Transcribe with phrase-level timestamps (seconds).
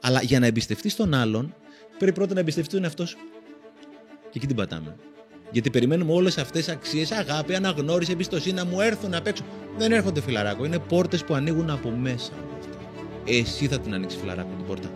[0.00, 1.54] Αλλά για να εμπιστευτείς τον άλλον,
[1.98, 3.18] πρέπει πρώτα να εμπιστευτείς τον εαυτό σου.
[4.30, 4.96] Και εκεί την πατάμε.
[5.50, 9.44] Γιατί περιμένουμε όλες αυτές τι αξίες, αγάπη, αναγνώριση, εμπιστοσύνη να μου έρθουν απ' έξω.
[9.78, 10.64] Δεν έρχονται φιλαράκο.
[10.64, 12.32] Είναι πόρτες που ανοίγουν από μέσα.
[13.26, 14.90] Εσύ θα την ανοίξεις φιλαράκο την πόρτα.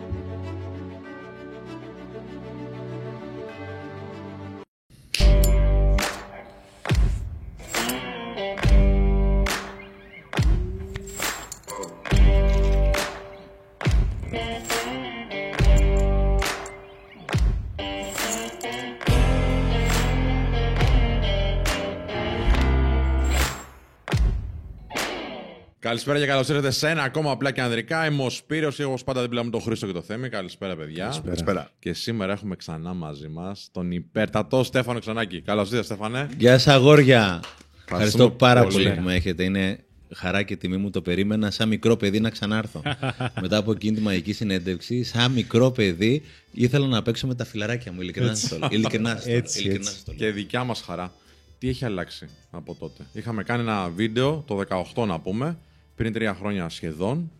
[25.90, 28.06] Καλησπέρα και καλώς ήρθατε σε ένα ακόμα απλά και ανδρικά.
[28.06, 30.28] Είμαι ο Σπύρος και εγώ πάντα δίπλα με τον Χρήστο και το Θέμη.
[30.28, 31.20] Καλησπέρα, παιδιά.
[31.24, 31.70] Καλησπέρα.
[31.78, 35.40] Και σήμερα έχουμε ξανά μαζί μας τον υπέρτατο Στέφανο Ξανάκη.
[35.40, 36.28] Καλώς ήρθατε, Στέφανε.
[36.38, 37.42] Γεια σας, αγόρια.
[37.84, 38.74] Ευχαριστώ πάρα πολύ.
[38.74, 39.44] πολύ που με έχετε.
[39.44, 39.78] Είναι
[40.14, 42.82] χαρά και τιμή μου το περίμενα σαν μικρό παιδί να ξανάρθω.
[43.40, 46.22] Μετά από εκείνη τη μαγική συνέντευξη, σαν μικρό παιδί
[46.52, 48.00] ήθελα να παίξω με τα φιλαράκια μου.
[48.00, 48.68] Ειλικρινά σας το λέω.
[48.72, 49.38] Ειλικρινά σας το λέω.
[49.38, 49.92] Έτσι, Ειλικρινά έτσι.
[49.92, 50.28] σας το λέω.
[50.28, 51.12] Και δικιά μας χαρά.
[51.58, 54.60] Τι έχει αλλάξει από τότε; Είχαμε κάνει ένα βίντεο το
[54.94, 55.58] 18 να πούμε,
[56.00, 57.32] πριν τρία χρόνια σχεδόν.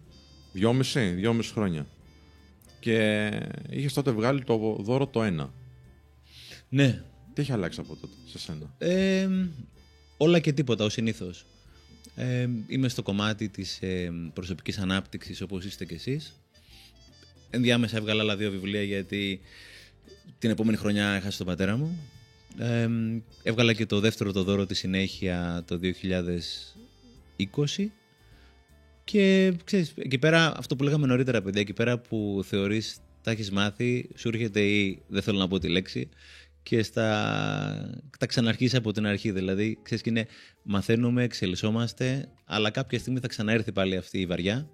[0.52, 1.86] Δυόμιση, δυόμιση χρόνια.
[2.80, 3.30] Και
[3.70, 5.52] είχες τότε βγάλει το δώρο το ένα.
[6.68, 7.02] Ναι.
[7.32, 9.28] Τι έχει αλλάξει από τότε σε σένα; Ε,
[10.16, 11.46] όλα και τίποτα, ως συνήθως.
[12.14, 16.40] Ε, είμαι στο κομμάτι της ε, προσωπικής ανάπτυξης όπως είστε κι εσείς.
[17.50, 19.40] Ενδιάμεσα έβγαλα άλλα δύο βιβλία γιατί
[20.38, 21.98] την επόμενη χρονιά έχασα τον πατέρα μου.
[22.58, 22.88] Ε,
[23.42, 25.80] έβγαλα και το δεύτερο το δώρο της συνέχεια το
[27.36, 27.90] 2020
[29.10, 33.50] και ξέρεις, εκεί πέρα, αυτό που λέγαμε νωρίτερα, παιδιά, εκεί πέρα που θεωρείς τα έχεις
[33.50, 36.08] μάθει, σου έρχεται ή δεν θέλω να πω τη λέξη,
[36.62, 38.00] και στα...
[38.18, 39.30] τα ξαναρχίσει από την αρχή.
[39.30, 40.26] Δηλαδή, ξέρεις, και είναι,
[40.62, 44.70] μαθαίνουμε, εξελισσόμαστε, αλλά κάποια στιγμή θα ξαναέρθει πάλι αυτή η βαριά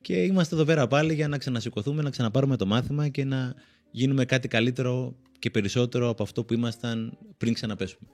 [0.00, 3.54] και είμαστε εδώ πέρα πάλι για να ξανασηκωθούμε, να ξαναπάρουμε το μάθημα και να
[3.90, 8.08] γίνουμε κάτι καλύτερο και περισσότερο από αυτό που ήμασταν πριν ξαναπέσουμε.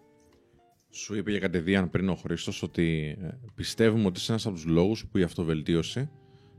[0.97, 4.65] Σου είπε για κατηδίαν πριν ο Χρήστος ότι ε, πιστεύουμε ότι είσαι ένας από τους
[4.65, 6.11] λόγους που η αυτοβελτίωση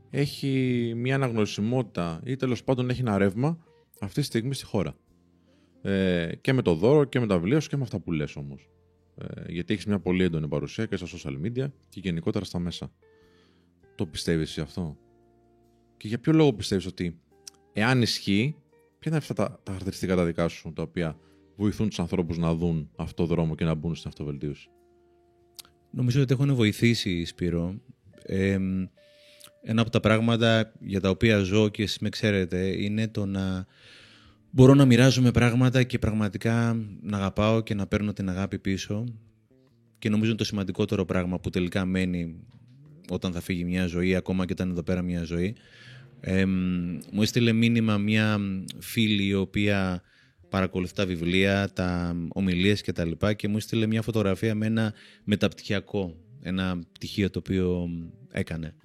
[0.10, 3.58] έχει μια αναγνωρισιμότητα ή τέλος πάντων έχει ένα ρεύμα
[4.00, 4.96] αυτή τη στιγμή στη χώρα.
[5.82, 8.36] Ε, και με το δώρο και με τα βιβλία σου και με αυτά που λες
[8.36, 8.70] όμως.
[9.16, 12.92] Ε, γιατί έχεις μια πολύ έντονη παρουσία και στα social media και γενικότερα στα μέσα.
[13.96, 14.98] Το πιστεύεις εσύ αυτό;
[15.98, 17.20] Και για ποιο λόγο πιστεύεις ότι
[17.74, 18.56] εάν ισχύει,
[19.00, 21.20] ποια είναι αυτά τα, τα χαρακτηριστικά τα δικά σου τα οποία
[21.56, 24.70] βοηθούν τους ανθρώπους να δουν αυτό το δρόμο και να μπουν στην αυτοβελτίωση.
[25.92, 27.82] Νομίζω ότι έχουν βοηθήσει, Σπύρο.
[28.24, 28.58] Ε,
[29.62, 33.66] ένα από τα πράγματα για τα οποία ζω και εσείς με ξέρετε είναι το να
[34.52, 39.04] μπορώ να μοιράζομαι πράγματα και πραγματικά να αγαπάω και να παίρνω την αγάπη πίσω
[40.00, 42.36] και νομίζω είναι το σημαντικότερο πράγμα που τελικά μένει
[43.10, 45.56] όταν θα φύγει μια ζωή, ακόμα και όταν είναι εδώ πέρα μια ζωή.
[46.20, 48.40] Ε, μου έστειλε μήνυμα μια
[48.80, 50.02] φίλη η οποία
[50.56, 54.94] παρακολουθεί τα βιβλία, τα ομιλίες και τα λοιπά και μου έστειλε μια φωτογραφία με ένα
[55.24, 57.90] μεταπτυχιακό, ένα πτυχίο το οποίο
[58.32, 58.76] έκανε.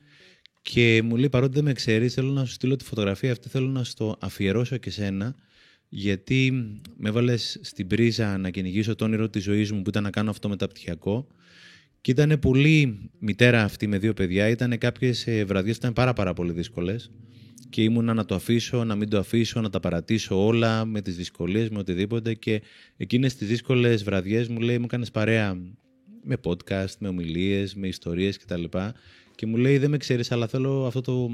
[0.62, 3.69] Και μου λέει παρότι δεν με ξέρεις θέλω να σου στείλω τη φωτογραφία αυτή, θέλω
[3.69, 5.34] να στο αφιερώσω και σένα
[5.88, 6.53] γιατί
[6.97, 10.31] με έβαλε στην πρίζα να κυνηγήσω το όνειρο της ζωής μου που ήταν να κάνω
[10.31, 11.26] αυτό μεταπτυχιακό
[12.00, 16.12] και ήταν πολύ μητέρα αυτή με δύο παιδιά, ήταν κάποιες ε, βραδιές που ήταν πάρα
[16.12, 17.10] πάρα πολύ δύσκολες
[17.70, 21.16] και ήμουνα να το αφήσω, να μην το αφήσω, να τα παρατήσω όλα με τις
[21.16, 22.62] δυσκολίες, με οτιδήποτε και
[22.97, 25.58] εκείνες τις δύσκολες βραδιές μου λέει μου κάνεις παρέα
[26.22, 28.64] με podcast, με ομιλίες, με ιστορίες κτλ.
[29.34, 31.31] Και μου λέει δεν με ξέρεις αλλά θέλω αυτό το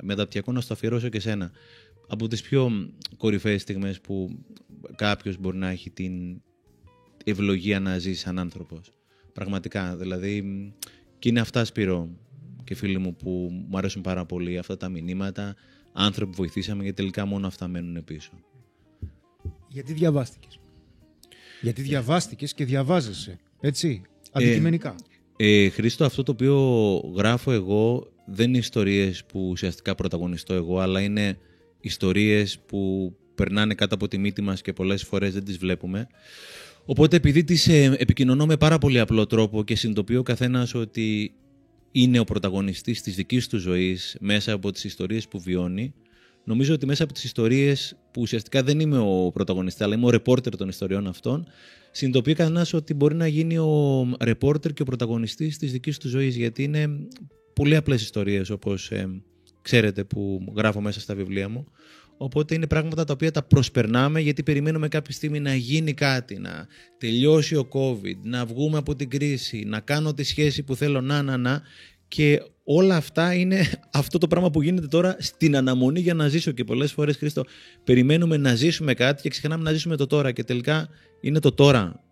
[0.00, 1.50] μεταπτυχιακό να στο αφιερώσω και σένα.
[2.08, 4.38] Από τις πιο κορυφαίες στιγμές που
[4.96, 6.42] κάποιος μπορεί να έχει την
[7.24, 8.92] ευλογία να ζει σαν άνθρωπος.
[9.32, 10.44] Πραγματικά, δηλαδή
[11.18, 12.08] και είναι αυτά Σπύρο
[12.64, 15.56] και φίλοι μου που μου αρέσουν πάρα πολύ αυτά τα μηνύματα,
[16.00, 18.30] άνθρωποι που βοηθήσαμε γιατί τελικά μόνο αυτά μένουν πίσω.
[19.68, 20.60] Γιατί διαβάστηκες;
[21.60, 23.38] Γιατί διαβάστηκες και διαβάζεσαι.
[23.60, 24.02] Έτσι.
[24.32, 24.94] Αντικειμενικά;
[25.36, 26.56] Ε, Χρήστο, αυτό το οποίο
[27.16, 31.38] γράφω εγώ δεν είναι ιστορίες που ουσιαστικά πρωταγωνιστώ εγώ, αλλά είναι
[31.80, 36.06] ιστορίες που περνάνε κάτω από τη μύτη μας και πολλές φορές δεν τις βλέπουμε.
[36.84, 41.34] Οπότε επειδή τις ε, επικοινωνώ με πάρα πολύ απλό τρόπο και συνειδητοποιεί ο καθένας ότι
[41.92, 45.94] είναι ο πρωταγωνιστής της δικής του ζωής μέσα από τις ιστορίες που βιώνει,
[46.44, 50.10] νομίζω ότι μέσα από τις ιστορίες που ουσιαστικά δεν είμαι ο πρωταγωνιστής, αλλά είμαι ο
[50.10, 51.46] ρεπόρτερ των ιστοριών αυτών,
[51.90, 56.36] συνειδητοποιεί κανένας ότι μπορεί να γίνει ο ρεπόρτερ και ο πρωταγωνιστής της δικής του ζωής,
[56.36, 56.88] γιατί είναι
[57.52, 59.22] πολύ απλές ιστορίες όπως ε,
[59.62, 61.66] ξέρετε που γράφω μέσα στα βιβλία μου.
[62.22, 66.66] Οπότε είναι πράγματα τα οποία τα προσπερνάμε γιατί περιμένουμε κάποια στιγμή να γίνει κάτι, να
[66.98, 71.22] τελειώσει ο COVID, να βγούμε από την κρίση, να κάνω τη σχέση που θέλω να,
[71.22, 71.62] να, να.
[72.08, 76.50] Και όλα αυτά είναι αυτό το πράγμα που γίνεται τώρα στην αναμονή για να ζήσω.
[76.50, 77.44] Και πολλές φορές, Χρήστο,
[77.84, 80.32] περιμένουμε να ζήσουμε κάτι και ξεχνάμε να ζήσουμε το τώρα.
[80.32, 80.88] Και τελικά
[81.20, 82.04] είναι το τώρα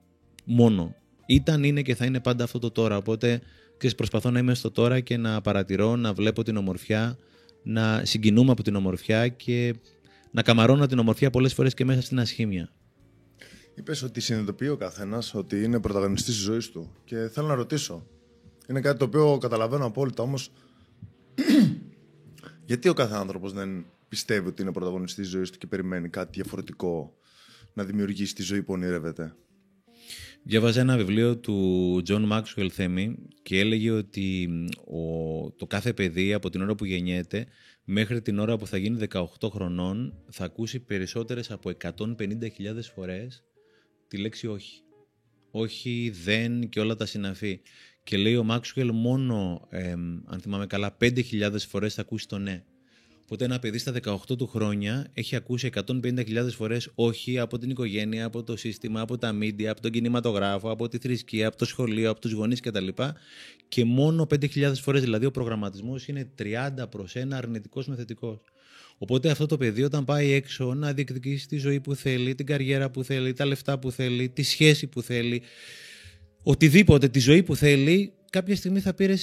[0.45, 0.95] μόνο.
[1.27, 2.97] Ήταν, είναι και θα είναι πάντα αυτό το τώρα.
[2.97, 3.41] Οπότε
[3.77, 7.19] ξέρεις, προσπαθώ να είμαι στο τώρα και να παρατηρώ, να βλέπω την ομορφιά,
[7.63, 9.75] να συγκινούμε από την ομορφιά και
[10.31, 12.73] να καμαρώνω την ομορφιά πολλές φορές και μέσα στην ασχήμια.
[13.75, 16.93] Είπες ότι συνειδητοποιεί ο καθένας ότι είναι πρωταγωνιστής της ζωής του.
[17.05, 18.07] Και θέλω να ρωτήσω.
[18.69, 20.53] Είναι κάτι το οποίο καταλαβαίνω απόλυτα, όμως.
[22.69, 26.31] γιατί ο κάθε άνθρωπος δεν πιστεύει ότι είναι πρωταγωνιστής της ζωής του και περιμένει κάτι
[26.33, 27.17] διαφορετικό
[27.73, 29.35] να δημιουργήσει τη ζωή που ονειρεύεται;
[30.43, 34.49] Διάβαζα ένα βιβλίο του John Maxwell Θέμη και έλεγε ότι
[34.87, 37.47] ο, το κάθε παιδί από την ώρα που γεννιέται
[37.91, 42.49] μέχρι την ώρα που θα γίνει 18 χρονών θα ακούσει περισσότερες από 150.000
[42.95, 43.45] φορές
[44.09, 44.83] τη λέξη όχι.
[45.51, 47.61] Όχι, δεν και όλα τα συναφή.
[48.05, 49.69] Και λέει ο Maxwell μόνο,
[50.27, 52.65] αν θυμάμαι καλά, 5.000 φορές θα ακούσει το ναι.
[53.31, 58.25] Οπότε ένα παιδί στα 18 του χρόνια έχει ακούσει 150.000 φορές όχι από την οικογένεια,
[58.25, 62.11] από το σύστημα, από τα μίντια, από τον κινηματογράφο, από τη θρησκεία, από το σχολείο,
[62.11, 62.89] από τους γονείς κτλ.
[63.69, 68.41] Και μόνο 5.000 φορές, δηλαδή ο προγραμματισμός είναι 30 προς 1 αρνητικός με θετικός.
[68.99, 72.91] Οπότε αυτό το παιδί όταν πάει έξω να διεκδικήσει τη ζωή που θέλει, την καριέρα
[72.91, 75.43] που θέλει, τα λεφτά που θέλει, τη σχέση που θέλει,
[76.43, 79.17] οτιδήποτε, τη ζωή που θέλει, κάποια στιγμή θα πήρε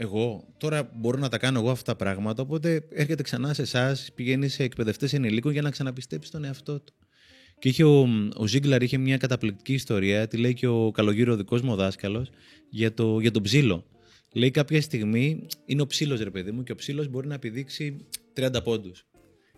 [0.00, 2.42] εγώ τώρα μπορώ να τα κάνω εγώ αυτά τα πράγματα.
[2.42, 6.92] Οπότε έρχεται ξανά σε εσάς, πηγαίνει σε εκπαιδευτές ενηλίκων για να ξαναπιστέψει τον εαυτό του.
[7.58, 11.62] Και είχε ο, ο Ζίγκλαρ είχε μια καταπληκτική ιστορία, τη λέει και ο καλογύρο δικός
[11.62, 12.30] μου δάσκαλος,
[12.70, 13.84] για, το, για τον ψήλο.
[14.34, 18.06] Λέει κάποια στιγμή είναι ο ψήλος, ρε παιδί μου, και ο ψήλος μπορεί να επιδείξει
[18.34, 19.06] 30 πόντους.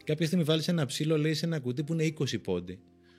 [0.05, 2.79] Κάποια στιγμή βάλεις ένα ψήλο, λέει σε ένα κουτί που είναι 20 πόντι.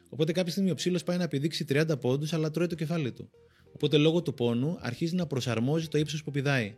[0.09, 3.29] Οπότε κάποια στιγμή ο ψήλος πάει να επιδείξει 30 πόντους, αλλά τρώει το κεφάλι του.
[3.73, 6.75] Οπότε λόγω του πόνου αρχίζει να προσαρμόζει το ύψος που πηδάει.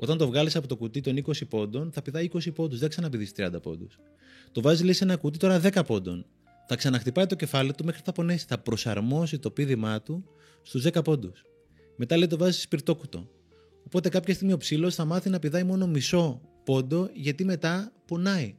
[0.00, 3.32] Όταν το βγάλεις από το κουτί των 20 πόντων, θα πηδάει 20 πόντους, δεν ξαναπηδείς
[3.32, 3.98] 30 πόντους.
[4.52, 6.26] Το βάζεις λέει σε ένα κουτί τώρα 10 πόντων.
[6.66, 8.46] Θα ξαναχτυπάει το κεφάλι του μέχρι θα πονέσει.
[8.48, 10.24] Θα προσαρμόσει το πίδημά του
[10.62, 11.44] στους 10 πόντους.
[11.96, 13.28] Μετά λέει το βάζεις σπιρτόκουτο.
[13.86, 18.56] Οπότε κάποια στιγμή ο ψήλο θα μάθει να πηδάει μόνο μισό πόντο γιατί μετά πονάει.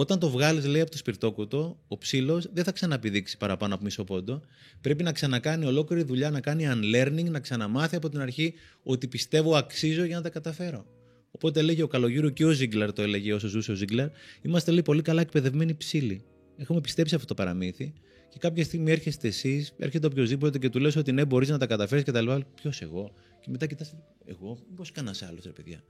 [0.00, 4.04] Όταν το βγάλεις, λέει, από το σπιρτόκουτο, ο ψήλος δεν θα ξαναπηδήξει παραπάνω από μισό
[4.04, 4.40] πόντο.
[4.80, 9.56] Πρέπει να ξανακάνει ολόκληρη δουλειά, να κάνει unlearning, να ξαναμάθει από την αρχή ότι πιστεύω
[9.56, 10.86] αξίζω για να τα καταφέρω.
[11.30, 14.08] Οπότε έλεγε ο Καλογύρου και ο Ζίγκλαρ το έλεγε όσο ζούσε ο Ζίγκλαρ,
[14.42, 16.24] είμαστε λέει πολύ καλά εκπαιδευμένοι ψήλοι.
[16.56, 17.92] Έχουμε πιστέψει αυτό το παραμύθι
[18.28, 21.66] και κάποια στιγμή έρχεστε εσείς, έρχεται οποιοδήποτε και του λες ότι ναι, μπορείς να τα
[21.66, 22.46] καταφέρεις και τα λοιπά.
[22.54, 23.94] Ποιος εγώ; Και μετά κοιτάς,
[24.24, 25.82] εγώ, πώ κανένας άλλος, ρε παιδιά.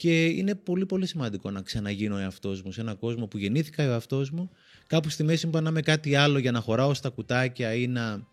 [0.00, 3.88] Και είναι πολύ πολύ σημαντικό να ξαναγίνω ο εαυτός μου σε έναν κόσμο που γεννήθηκα
[3.88, 4.50] ο εαυτός μου.
[4.86, 8.26] Κάπου στη μέση μου να είμαι κάτι άλλο για να χωράω στα κουτάκια ή να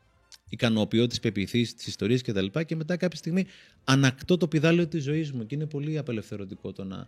[0.49, 2.45] ικανοποιώ τις πεπιθήσεις, τις ιστορίες κτλ.
[2.45, 3.45] Και, και μετά κάποια στιγμή
[3.83, 5.45] ανακτώ το πιδάλιο της ζωής μου.
[5.45, 7.07] Και είναι πολύ απελευθερωτικό το να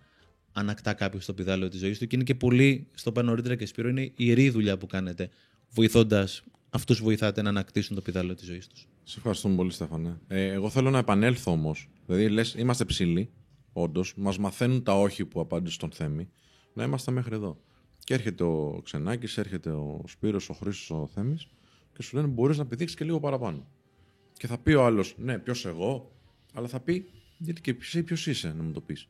[0.52, 2.08] ανακτά κάποιος το πιδάλιο της ζωής του.
[2.08, 5.30] Και είναι και πολύ, στο πάνω νωρίτερα και Σπύρο, είναι η ιερή δουλειά που κάνετε,
[5.70, 8.88] βοηθώντας αυτούς βοηθάτε να ανακτήσουν το πιδάλιο της ζωής τους.
[9.04, 10.18] Σε ευχαριστούμε πολύ, Στέφανε.
[10.28, 11.90] Ε, εγώ θέλω να επανέλθω όμως.
[12.06, 13.30] Δηλαδή, λες, είμαστε ψηλοί
[13.74, 16.30] όντως, μας μαθαίνουν τα όχι που απάντησε στον Θέμη,
[16.74, 17.58] να είμαστε μέχρι εδώ.
[18.04, 21.48] Και έρχεται ο Ξενάκης, έρχεται ο Σπύρος, ο Χρήστος, ο Θέμης
[21.94, 23.68] και σου λένε μπορείς να πηδήξεις και λίγο παραπάνω.
[24.34, 26.12] Και θα πει ο άλλος, ναι, ποιος εγώ,
[26.54, 29.08] αλλά θα πει, γιατί και εσύ ποιος είσαι να μου το πεις.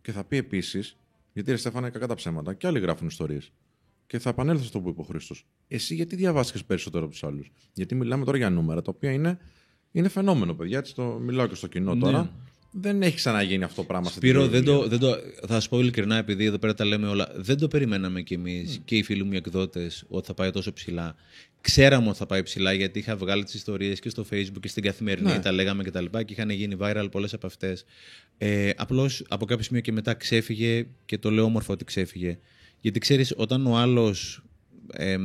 [0.00, 0.96] Και θα πει επίσης,
[1.32, 3.52] γιατί ρε Στέφανα, κακά τα ψέματα, και άλλοι γράφουν ιστορίες.
[4.06, 5.46] Και θα επανέλθω στο που είπε ο Χρήστος.
[5.68, 9.38] Εσύ γιατί διαβάστηκες περισσότερο από τους άλλους; Γιατί μιλάμε τώρα για νούμερα, τα οποία είναι,
[9.92, 10.78] είναι φαινόμενο, παιδιά.
[10.78, 12.00] Έτσι το μιλάω και στο κοινό ναι.
[12.00, 12.34] τώρα
[12.70, 14.10] δεν έχει ξαναγίνει αυτό το πράγμα.
[14.10, 17.28] Σπύρο, δεν το, δεν το, θα σου πω ειλικρινά, επειδή εδώ πέρα τα λέμε όλα.
[17.36, 18.82] Δεν το περιμέναμε κι εμείς mm.
[18.84, 21.14] και οι φίλοι μου οι εκδότες ότι θα πάει τόσο ψηλά.
[21.60, 24.82] Ξέραμε ότι θα πάει ψηλά γιατί είχα βγάλει τις ιστορίες και στο Facebook και στην
[24.82, 25.38] καθημερινή, ναι.
[25.38, 26.04] τα λέγαμε κτλ.
[26.04, 27.84] Και, και είχαν γίνει viral πολλές από αυτές.
[28.38, 32.38] Ε, Απλώς από κάποιο σημείο και μετά ξέφυγε και το λέω όμορφο ότι ξέφυγε.
[32.80, 34.42] Γιατί ξέρεις, όταν ο άλλος.
[34.92, 35.16] Ε,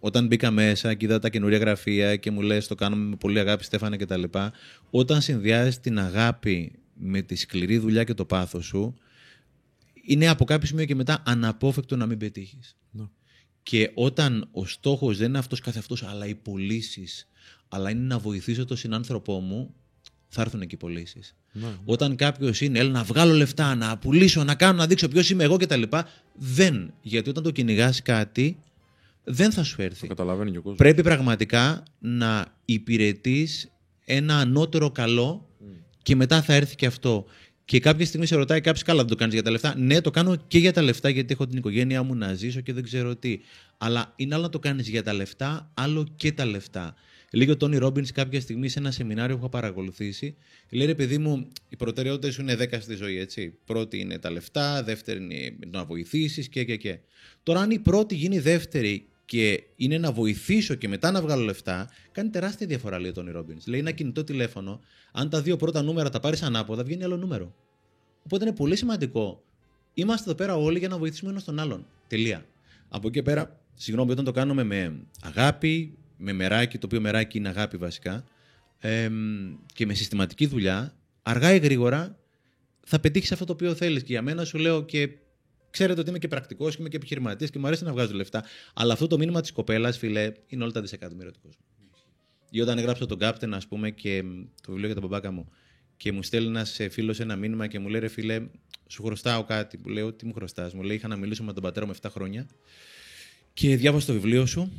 [0.00, 3.38] όταν μπήκα μέσα και είδα τα καινούρια γραφεία και μου λες το κάνουμε με πολύ
[3.38, 4.52] αγάπη Στέφανε και τα λοιπά,
[4.90, 8.94] όταν συνδυάζεις την αγάπη με τη σκληρή δουλειά και το πάθος σου,
[10.02, 12.76] είναι από κάποιο σημείο και μετά αναπόφευκτο να μην πετύχεις.
[12.90, 13.04] Ναι.
[13.62, 17.28] Και όταν ο στόχος δεν είναι αυτός καθ' αυτός, αλλά οι πωλήσεις,
[17.68, 19.74] αλλά είναι να βοηθήσω τον συνάνθρωπό μου,
[20.28, 21.34] θα έρθουν εκεί οι πωλήσεις.
[21.52, 21.68] Ναι.
[21.84, 25.44] Όταν κάποιος είναι, έλα να βγάλω λεφτά, να πουλήσω, να κάνω, να δείξω ποιος είμαι
[25.44, 25.82] εγώ κτλ.
[26.34, 26.94] Δεν.
[27.02, 28.58] Γιατί όταν το κυνηγάς κάτι,
[29.24, 30.00] δεν θα σου έρθει.
[30.00, 33.70] Το καταλαβαίνει και ο Πρέπει πραγματικά να υπηρετείς
[34.04, 35.48] ένα ανώτερο καλό
[36.02, 37.26] και μετά θα έρθει και αυτό.
[37.64, 39.74] Και κάποια στιγμή σε ρωτάει κάποιος, καλά, δεν το κάνεις για τα λεφτά.
[39.78, 42.72] Ναι, το κάνω και για τα λεφτά, γιατί έχω την οικογένειά μου να ζήσω και
[42.72, 43.40] δεν ξέρω τι.
[43.78, 46.94] Αλλά είναι άλλο να το κάνεις για τα λεφτά, άλλο και τα λεφτά.
[47.32, 50.36] Λέγει ο Τόνι Ρόμπιν κάποια στιγμή σε ένα σεμινάριο που είχα παρακολουθήσει.
[50.70, 53.54] Λέει ρε παιδί μου, οι προτεραιότητες σου είναι 10 στη ζωή, έτσι.
[53.64, 56.98] Πρώτη είναι τα λεφτά, δεύτερη είναι το να βοηθήσεις και, και, και.
[57.42, 61.90] Τώρα, αν η πρώτη γίνει δεύτερη και είναι να βοηθήσω και μετά να βγάλω λεφτά,
[62.12, 63.58] κάνει τεράστια διαφορά, λέει ο Τόνι Ρόμπιν.
[63.66, 64.80] Λέει ένα κινητό τηλέφωνο,
[65.12, 67.54] αν τα δύο πρώτα νούμερα τα πάρεις ανάποδα, βγαίνει άλλο νούμερο.
[68.24, 69.42] Οπότε είναι πολύ σημαντικό.
[69.94, 71.86] Είμαστε εδώ πέρα όλοι για να βοηθήσουμε ένας τον άλλον.
[72.08, 72.46] Τελεία.
[72.88, 77.38] Από εκεί και πέρα, συγγνώμη, όταν το κάνουμε με αγάπη, με μεράκι, το οποίο μεράκι
[77.38, 78.24] είναι αγάπη βασικά,
[78.78, 82.18] εμ, και με συστηματική δουλειά, αργά ή γρήγορα
[82.86, 84.02] θα πετύχεις αυτό το οποίο θέλεις.
[84.02, 85.08] Και για μένα σου λέω και
[85.70, 88.44] ξέρετε ότι είμαι και πρακτικός και είμαι και επιχειρηματία και μου αρέσει να βγάζω λεφτά.
[88.74, 91.64] Αλλά αυτό το μήνυμα της κοπέλας, φιλέ, είναι όλα τα δισεκατομμύρια του κόσμου.
[92.50, 95.48] Ή όταν έγραψα τον Captain, ας πούμε, και μ, το βιβλίο για τον μπαμπάκα μου,
[95.96, 98.46] και μου στέλνει ένας φίλος ένα μήνυμα και μου λέει: Ρε φίλε,
[98.86, 99.78] σου χρωστάω κάτι.
[99.78, 100.74] Μου λέω: Τι μου χρωστάς.
[100.74, 102.46] Μου λέει: Είχα να μιλήσω με τον πατέρα μου 7 χρόνια
[103.52, 104.72] και διάβασα το βιβλίο σου.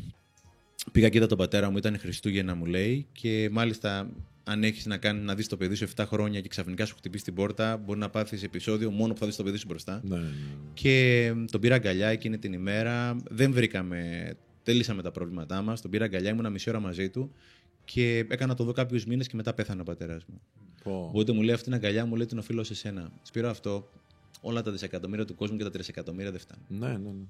[0.92, 3.08] Πήγα και είδα τον πατέρα μου, ήταν Χριστούγεννα, μου λέει.
[3.12, 4.10] Και μάλιστα,
[4.44, 7.24] αν έχεις να, κάνεις, να δεις το παιδί σου 7 χρόνια και ξαφνικά σου χτυπήσει
[7.24, 10.02] την πόρτα, μπορεί να πάθεις επεισόδιο μόνο που θα δεις το παιδί σου μπροστά.
[10.04, 10.30] Ναι, ναι, ναι.
[10.74, 13.16] Και τον πήρα αγκαλιά εκείνη την ημέρα.
[13.30, 14.32] Δεν βρήκαμε.
[14.64, 15.82] Τέλησαμε τα προβλήματά μας.
[15.82, 17.32] Τον πήρα αγκαλιά, ήμουν μισή ώρα μαζί του.
[17.86, 20.42] Και έκανα να το δω κάποιους μήνες και μετά πέθανε ο πατέρας μου.
[20.84, 21.06] Πω.
[21.10, 23.12] Οπότε μου λέει αυτή την αγκαλιά, μου λέει την οφείλω σε σένα.
[23.22, 23.90] Σπύρο αυτό,
[24.42, 26.66] όλα τα δισεκατομμύρια του κόσμου και τα τρισεκατομμύρια δεν φτάνουν.
[26.68, 27.26] Ναι, ναι, ναι.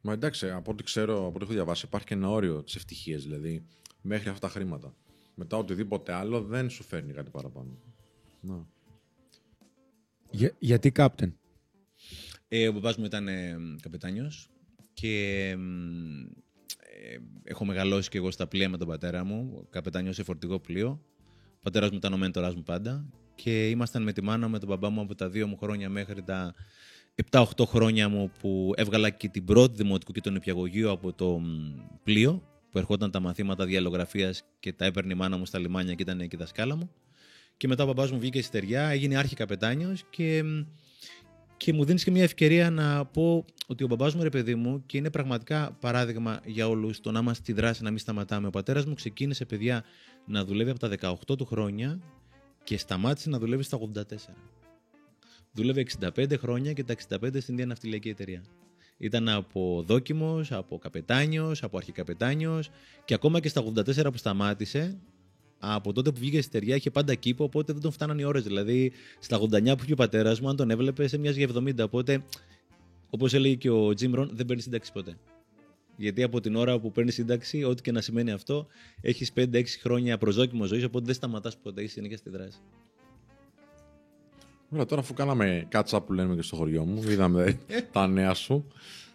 [0.00, 3.22] Μα εντάξει, από ό,τι ξέρω, από ό,τι έχω διαβάσει, υπάρχει και ένα όριο της ευτυχίας.
[3.22, 3.66] Δηλαδή,
[4.00, 4.94] μέχρι αυτά τα χρήματα.
[5.34, 7.78] Μετά οτιδήποτε άλλο δεν σου φέρνει κάτι παραπάνω.
[8.40, 8.66] Να.
[10.30, 11.38] Για, γιατί κάπτεν.
[12.48, 14.50] Ε, ο μπαμπάς μου ήταν ε, καπετάνιος
[14.92, 16.20] και μ,
[16.78, 21.00] ε, έχω μεγαλώσει και εγώ στα πλοία με τον πατέρα μου, καπετάνιος σε φορτηγό πλοίο.
[21.56, 24.58] Ο πατέρας μου ήταν ο μέντορας μου πάντα και ήμασταν με τη μάνα μου, με
[24.58, 26.54] τον μπαμπά μου από τα δύο μου χρόνια μέχρι τα
[27.30, 31.46] 7-8 χρόνια μου που έβγαλα και την πρώτη δημοτικού και τον υπηαγωγείο από το μ,
[32.02, 36.02] πλοίο που ερχόταν τα μαθήματα διαλογραφίας και τα έπαιρνε η μάνα μου στα λιμάνια και
[36.02, 36.90] ήταν εκεί η δασκάλα μου.
[37.56, 40.62] Και μετά ο μπαμπάς μου βγήκε στη στεριά, έγινε άρχη καπετάνιος και μ,
[41.56, 44.82] και μου δίνεις και μια ευκαιρία να πω ότι ο μπαμπάς μου, ρε παιδί μου,
[44.86, 48.46] και είναι πραγματικά παράδειγμα για όλους το να είμαστε στη δράση, να μην σταματάμε.
[48.46, 49.84] Ο πατέρας μου ξεκίνησε, παιδιά,
[50.26, 52.00] να δουλεύει από τα 18 του χρόνια
[52.64, 54.59] και σταμάτησε να δουλεύει στα 84.
[55.52, 58.44] Δούλευε 65 χρόνια και τα 65 στην ίδια ναυτιλιακή εταιρεία.
[58.98, 62.70] Ήταν από δόκιμος, από καπετάνιος, από αρχικαπετάνιος
[63.04, 64.98] και ακόμα και στα 84 που σταμάτησε,
[65.58, 68.42] από τότε που βγήκε στη στεριά είχε πάντα κήπο, οπότε δεν τον φτάνανε οι ώρες.
[68.42, 71.84] Δηλαδή, στα 89 που είχε ο πατέρας μου, αν τον έβλεπε, σε μοιάζει για 70.
[71.84, 72.24] Οπότε,
[73.10, 75.16] όπως έλεγε και ο Τζιμ Ρον, δεν παίρνεις σύνταξη ποτέ.
[75.96, 78.66] Γιατί από την ώρα που παίρνεις σύνταξη, ό,τι και να σημαίνει αυτό,
[79.00, 82.58] έχεις 5-6 χρόνια προσδόκιμος ζωής, οπότε δεν σταματάς ποτέ, είσαι συνέχεια στη δράση.
[84.72, 87.58] Ωραία, τώρα αφού κάναμε catch-up που λέμε και στο χωριό μου, είδαμε
[87.92, 88.66] τα νέα σου,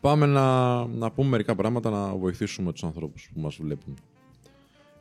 [0.02, 3.98] πάμε να, να πούμε μερικά πράγματα να βοηθήσουμε τους ανθρώπους που μας βλέπουν.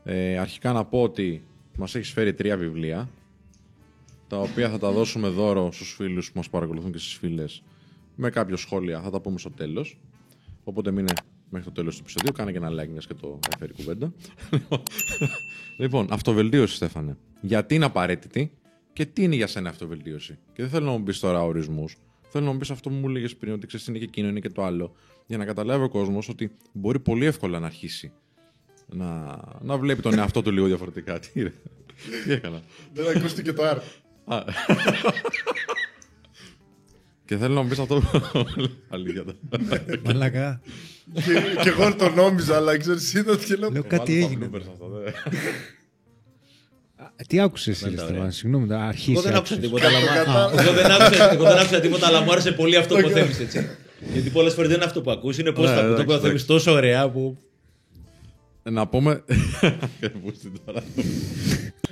[0.04, 1.42] Ε, αρχικά να πω ότι
[1.76, 3.08] μας έχεις φέρει τρία βιβλία,
[4.28, 7.62] τα οποία θα τα δώσουμε δώρο στους φίλους που μας παρακολουθούν και στις φίλες
[8.14, 9.98] με κάποιο σχόλια, θα τα πούμε στο τέλος.
[10.64, 11.12] Οπότε μείνε
[11.50, 14.12] μέχρι το τέλος του επεισοδίου, κάνε και ένα like μιας και το έφερε η κουβέντα.
[15.80, 17.16] λοιπόν, αυτοβελτίωση Στέφανε.
[17.40, 18.52] Γιατί είναι απαραίτητη
[18.94, 20.38] και τι είναι για σένα αυτοβελτίωση.
[20.52, 21.96] Και δεν θέλω να μου πεις τώρα ορισμούς.
[22.28, 24.40] Θέλω να μου πεις αυτό που μου έλεγε πριν, ότι ξέρεις είναι και εκείνο, είναι
[24.40, 24.94] και το άλλο.
[25.26, 28.12] Για να καταλάβει ο κόσμος ότι μπορεί πολύ εύκολα να αρχίσει
[28.86, 31.18] να, να βλέπει τον εαυτό του λίγο διαφορετικά.
[31.18, 31.52] Τι, ρε.
[32.24, 33.78] τι έκανα; Δεν ακούστηκε το R.
[34.24, 34.42] Α.
[37.24, 38.02] και θέλω να μου πεις αυτό.
[38.88, 39.24] Αλήθεια.
[40.04, 40.60] Μαλακά.
[41.14, 43.70] και, και εγώ το νόμιζα, αλλά ξέρεις, είδα και λέω...
[43.70, 44.50] Λέω κάτι έγινε.
[46.96, 48.14] Α, Τι άκουσες εσύ, Ήταν ρε ωραία.
[48.14, 49.10] Στεφάν, συγγνώμη, τα αρχίσει.
[49.10, 50.62] Εγώ δεν άκουσα τίποτα, αλλά, Κατάλαβα.
[50.62, 53.68] εγώ δεν άκουσα, εγώ δεν άκουσα τίποτα, αλλά μου άρεσε πολύ αυτό που θέμεις, έτσι.
[54.12, 56.10] Γιατί πολλές φορές δεν είναι αυτό που ακούς, είναι πώς Ναι, θα το εντάξει, που
[56.10, 56.46] θέμεις εντάξει.
[56.46, 57.38] τόσο ωραία που.
[58.62, 59.24] να πούμε.
[60.22, 60.82] Πού στην τώρα.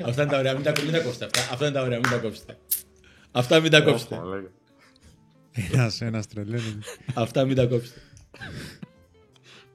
[0.04, 1.24] Αυτά είναι τα ωραία, μην τα, μην τα κόψετε.
[1.24, 2.56] Αυτά, αυτά είναι τα ωραία, μην τα κόψετε.
[3.32, 4.20] Αυτά μην τα κόψετε.
[5.72, 6.78] Ένας ένας τρελαίνει.
[7.14, 8.00] Αυτά μην τα κόψετε.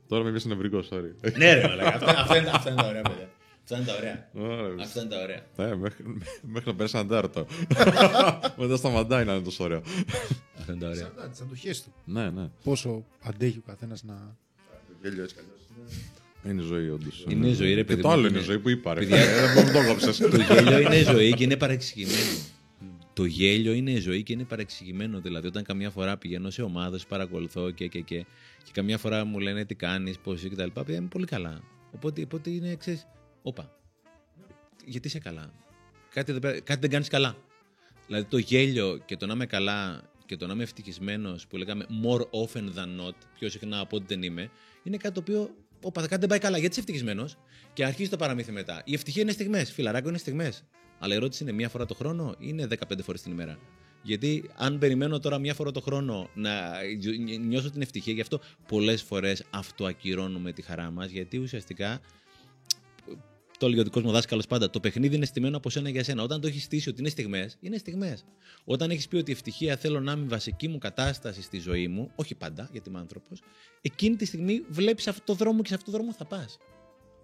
[0.08, 1.32] Τώρα με βγει νευρικός, sorry.
[1.38, 1.90] ναι, ρε, μαλάκα.
[1.96, 3.30] Αυτά, αυτά, είναι, αυτά είναι τα ωραία, παιδιά.
[3.70, 4.30] Αυτά είναι τα ωραία.
[4.34, 5.72] Ωραία, Αυτά είναι τα ωραία.
[5.72, 6.04] Ε, μέχρι,
[6.42, 7.48] μέχρι να πέρασε ένα τέταρτο.
[8.62, 9.82] Μετά σταματάει να είναι τόσο ωραίο.
[10.60, 11.12] Αυτά είναι τα ωραία.
[11.32, 11.94] Σαν το χέρι του.
[12.06, 12.50] ναι, ναι.
[12.64, 14.36] Πόσο αντέχει ο καθένας να.
[15.02, 15.62] Γέλιο έτσι κι αλλιώς.
[16.44, 17.26] Είναι ζωή, όντως.
[17.30, 18.94] Είναι ζωή, ρε Και παιδί το μου, άλλο είναι- είναι ζωή που είπα.
[18.94, 19.00] Ρε.
[19.00, 20.18] Παιδιά- Ε, Δεν το κόψες.
[20.18, 22.18] Το γέλιο είναι ζωή και είναι παρεξηγημένο.
[23.14, 25.20] Το γέλιο είναι ζωή και είναι παρεξηγημένο.
[25.20, 28.26] Δηλαδή, όταν καμιά φορά πηγαίνω σε ομάδες, παρακολουθώ και, και, και,
[28.64, 30.68] και καμιά φορά μου λένε τι κάνεις, πώς είσαι κτλ.
[30.74, 31.60] Παιδιά είμαι πολύ καλά.
[31.96, 33.08] Οπότε, οπότε είναι, ξέρεις,
[33.48, 33.76] όπα.
[34.86, 35.54] Γιατί είσαι καλά;
[36.14, 37.36] Κάτι, δεν πέρα- κάτι δεν κάνεις καλά.
[38.06, 41.86] Δηλαδή, το γέλιο και το να είμαι καλά και το να είμαι ευτυχισμένος που λέγαμε
[42.04, 44.50] more often than not, πιο συχνά από ό,τι δεν είμαι,
[44.84, 46.58] είναι κάτι το οποίο Όπα, κάτι δεν πάει καλά.
[46.58, 47.38] Γιατί είσαι ευτυχισμένος;
[47.74, 48.82] Και αρχίζει το παραμύθι μετά.
[48.86, 49.72] Η ευτυχία είναι στιγμές.
[49.72, 50.64] Φιλαράκο είναι στιγμές.
[51.00, 53.60] Αλλά η ερώτηση είναι μία φορά το χρόνο ή είναι 15 φορές την ημέρα;
[54.02, 56.72] Γιατί αν περιμένω τώρα μία φορά το χρόνο να
[57.48, 61.10] νιώσω την ευτυχία, γι' αυτό πολλές φορές αυτοακυρώνουμε τη χαρά μας.
[61.10, 62.02] Γιατί ουσιαστικά
[63.58, 64.70] το λέει ο δικός μου δάσκαλος πάντα.
[64.70, 66.24] Το παιχνίδι είναι στημένο από σένα για σένα.
[66.24, 68.26] Όταν το έχεις στήσει ότι είναι στιγμές, είναι στιγμές.
[68.66, 71.88] Όταν έχεις πει ότι η ευτυχία θέλω να είμαι η βασική μου κατάσταση στη ζωή
[71.88, 73.42] μου, όχι πάντα, γιατί είμαι άνθρωπος,
[73.82, 76.58] εκείνη τη στιγμή βλέπεις αυτό το δρόμο και σε αυτό το δρόμο θα πας.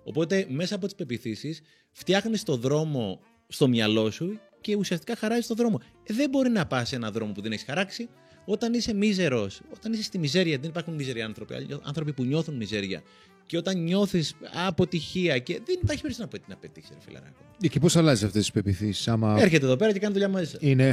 [0.04, 1.62] Οπότε μέσα από τις πεπιθήσεις
[1.92, 5.80] φτιάχνεις το δρόμο στο μυαλό σου και ουσιαστικά χαράζεις το δρόμο.
[6.04, 8.10] Ε, δεν μπορεί να πας σε ένα δρόμο που δεν έχεις χαράξει.
[8.46, 13.04] Όταν είσαι μίζερος, όταν είσαι στη μιζέρια, δεν υπάρχουν μιζεροί άνθρωποι, άνθρωποι που νιώθουν μιζέρια
[13.46, 14.36] και όταν νιώθεις
[14.68, 17.42] αποτυχία και δεν υπάρχει περίπτωση να πετύχεις, ρε φιλαράκο.
[17.70, 19.36] Και πώς αλλάζει αυτές τις πεπιθήσεις, άμα.
[19.40, 20.68] Έρχεται εδώ πέρα και κάνει δουλειά μαζί σα.
[20.68, 20.88] Είναι.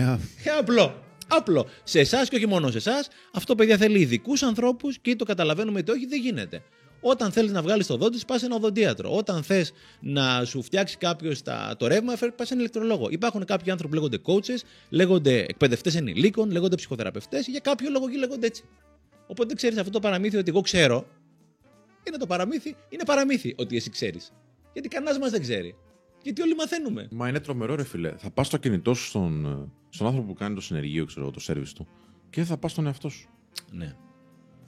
[0.44, 1.02] Ε, απλό.
[1.28, 1.66] Απλό.
[1.84, 5.78] Σε εσάς και όχι μόνο σε εσάς, αυτό παιδιά θέλει ειδικούς ανθρώπους και το καταλαβαίνουμε
[5.78, 6.62] ότι όχι, δεν γίνεται.
[7.00, 9.16] Όταν θέλεις να βγάλεις το δόντι, πα σε ένα οδοντίατρο.
[9.16, 11.42] Όταν θες να σου φτιάξει κάποιος
[11.76, 13.08] το ρεύμα, πας σε ένα ηλεκτρολόγο.
[13.10, 14.58] Υπάρχουν κάποιοι άνθρωποι που λέγονται coaches,
[14.90, 18.64] λέγονται εκπαιδευτές ενηλίκων, λέγονται ψυχοθεραπευτές, για κάποιο λόγο και λέγονται έτσι.
[19.26, 21.06] Οπότε ξέρεις αυτό το παραμύθι ότι εγώ ξέρω,
[22.08, 24.32] είναι το παραμύθι, είναι παραμύθι ότι εσύ ξέρεις.
[24.72, 25.76] Γιατί κανένας μας δεν ξέρει.
[26.22, 27.08] Γιατί όλοι μαθαίνουμε.
[27.10, 28.14] Μα είναι τρομερό, ρε φιλέ.
[28.16, 31.40] Θα πας στο κινητό σου στον, ε, στον άνθρωπο που κάνει το συνεργείο, ξέρω το
[31.40, 31.88] σερβις του,
[32.30, 33.28] και θα πας στον εαυτό σου.
[33.70, 33.94] Ναι.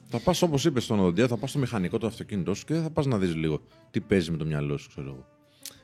[0.05, 2.83] Θα πας όπως είπες στον οδοντία, θα πας στο μηχανικό του αυτοκίνητό σου και δεν
[2.83, 3.61] θα πας να δεις λίγο
[3.91, 5.27] τι παίζει με το μυαλό σου, ξέρω εγώ.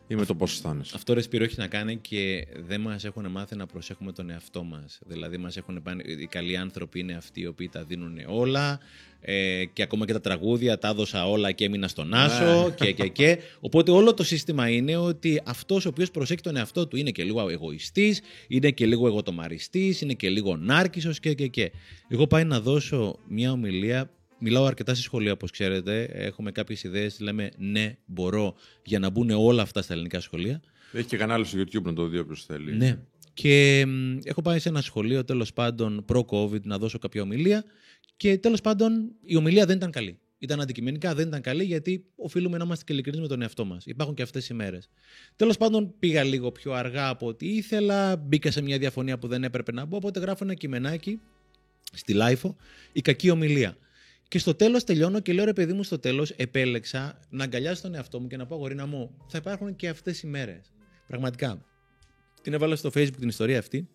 [0.09, 0.93] Ή με το πώς αισθάνεσαι.
[0.95, 4.63] Αυτό ρε Σπύρο έχει να κάνει και δεν μας έχουν μάθει να προσέχουμε τον εαυτό
[4.63, 4.99] μας.
[5.07, 8.81] Δηλαδή, μας έχουν πάνε, οι καλοί άνθρωποι είναι αυτοί οι οποίοι τα δίνουν όλα.
[9.21, 13.09] Ε, και ακόμα και τα τραγούδια τα έδωσα όλα και έμεινα στον Άσο και, και,
[13.09, 13.39] και.
[13.61, 17.25] Οπότε όλο το σύστημα είναι ότι αυτός ο οποίος προσέχει τον εαυτό του είναι και
[17.25, 21.73] λίγο εγωιστής, είναι και λίγο εγωτομαριστής, είναι και λίγο νάρκισος και, και, και.
[22.09, 26.03] Εγώ πάει να δώσω μια ομιλία Μιλάω αρκετά στη σχολεία, όπως ξέρετε.
[26.13, 28.55] Έχουμε κάποιες ιδέες, λέμε ναι, μπορώ,
[28.85, 30.63] για να μπουν όλα αυτά στα ελληνικά σχολεία.
[30.93, 32.77] Έχει και κανάλι στο YouTube να το δει όποιος θέλει.
[32.77, 32.99] Ναι.
[33.35, 33.87] Και
[34.23, 37.65] έχω πάει σε ένα σχολείο, τέλος πάντων, προ-COVID, να δώσω κάποια ομιλία.
[38.17, 40.19] Και τέλος πάντων, η ομιλία δεν ήταν καλή.
[40.39, 43.87] Ήταν αντικειμενικά, δεν ήταν καλή, γιατί οφείλουμε να είμαστε και ειλικρινείς με τον εαυτό μας.
[43.87, 44.89] Υπάρχουν και αυτές οι μέρες.
[45.37, 48.17] Τέλος πάντων, πήγα λίγο πιο αργά από ό,τι ήθελα.
[48.17, 49.97] Μπήκα σε μια διαφωνία που δεν έπρεπε να μπω.
[49.97, 51.21] Οπότε γράφω ένα κειμενάκι
[51.93, 52.57] στη LiFO,
[52.93, 53.77] η κακή ομιλία.
[54.29, 57.95] Και στο τέλος τελειώνω και λέω ρε παιδί μου, στο τέλος επέλεξα να αγκαλιάσω τον
[57.95, 60.73] εαυτό μου και να πω αγορίνα μου, θα υπάρχουν και αυτές οι μέρες.
[61.07, 61.65] Πραγματικά.
[62.43, 63.89] Την έβαλα στο Facebook την ιστορία αυτή.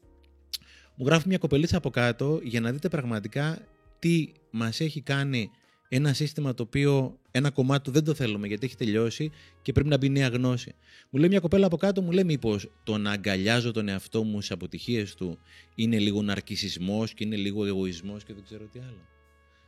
[0.95, 3.67] Μου γράφει μια κοπελίτσα από κάτω για να δείτε πραγματικά
[3.99, 5.49] τι μας έχει κάνει
[5.89, 9.89] ένα σύστημα το οποίο ένα κομμάτι του δεν το θέλουμε γιατί έχει τελειώσει και πρέπει
[9.89, 10.75] να μπει νέα γνώση.
[11.09, 14.41] Μου λέει μια κοπέλα από κάτω, μου λέει μήπως το να αγκαλιάζω τον εαυτό μου
[14.41, 15.39] σε αποτυχίες του
[15.75, 19.12] είναι λίγο ναρκισισμός και είναι λίγο εγωισμός και δεν ξέρω τι άλλο.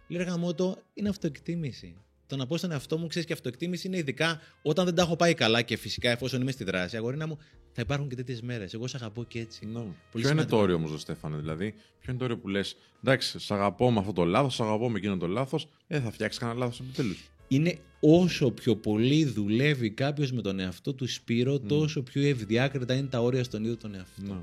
[0.07, 1.95] Λέει γαμώτο, είναι αυτοεκτίμηση.
[2.27, 5.15] Το να πω στον εαυτό μου, ξέρεις και αυτοεκτίμηση είναι ειδικά όταν δεν τα έχω
[5.15, 6.97] πάει καλά και φυσικά εφόσον είμαι στη δράση.
[6.97, 7.37] Αγορίνα μου,
[7.71, 8.73] θα υπάρχουν και τέτοιες μέρες.
[8.73, 9.67] Εγώ σε αγαπώ και έτσι.
[9.75, 9.83] No.
[10.13, 10.21] Ναι.
[10.21, 13.53] ποιο είναι το όριο όμως, Στέφανε, δηλαδή; Ποιο είναι το όριο που λες, εντάξει, σε
[13.53, 16.59] αγαπώ με αυτό το λάθος, σε αγαπώ με εκείνο το λάθος, ε, θα φτιάξεις κανένα
[16.59, 17.29] λάθος επιτέλους.
[17.47, 21.61] Είναι όσο πιο πολύ δουλεύει κάποιος με τον εαυτό του Σπύρο, mm.
[21.67, 24.33] τόσο πιο ευδιάκριτα είναι τα όρια στον ίδιο τον εαυτό.
[24.33, 24.41] No.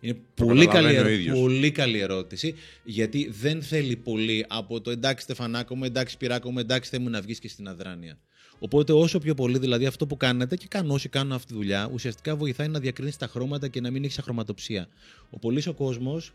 [0.00, 0.16] Ναι, ναι.
[0.16, 2.54] Είναι πολύ καλή, πολύ καλή ερώτηση,
[2.84, 7.20] γιατί δεν θέλει πολύ από το εντάξει Στεφανάκο μου, εντάξει Πυράκο μου, εντάξει θέλει να
[7.20, 8.18] βγεις και στην αδράνεια.
[8.58, 11.90] Οπότε όσο πιο πολύ δηλαδή αυτό που κάνετε και κάνω όσοι κάνουν αυτή τη δουλειά,
[11.92, 14.88] ουσιαστικά βοηθάει να διακρίνεις τα χρώματα και να μην έχεις αχρωματοψία.
[15.30, 16.32] Ο πολύς ο κόσμος,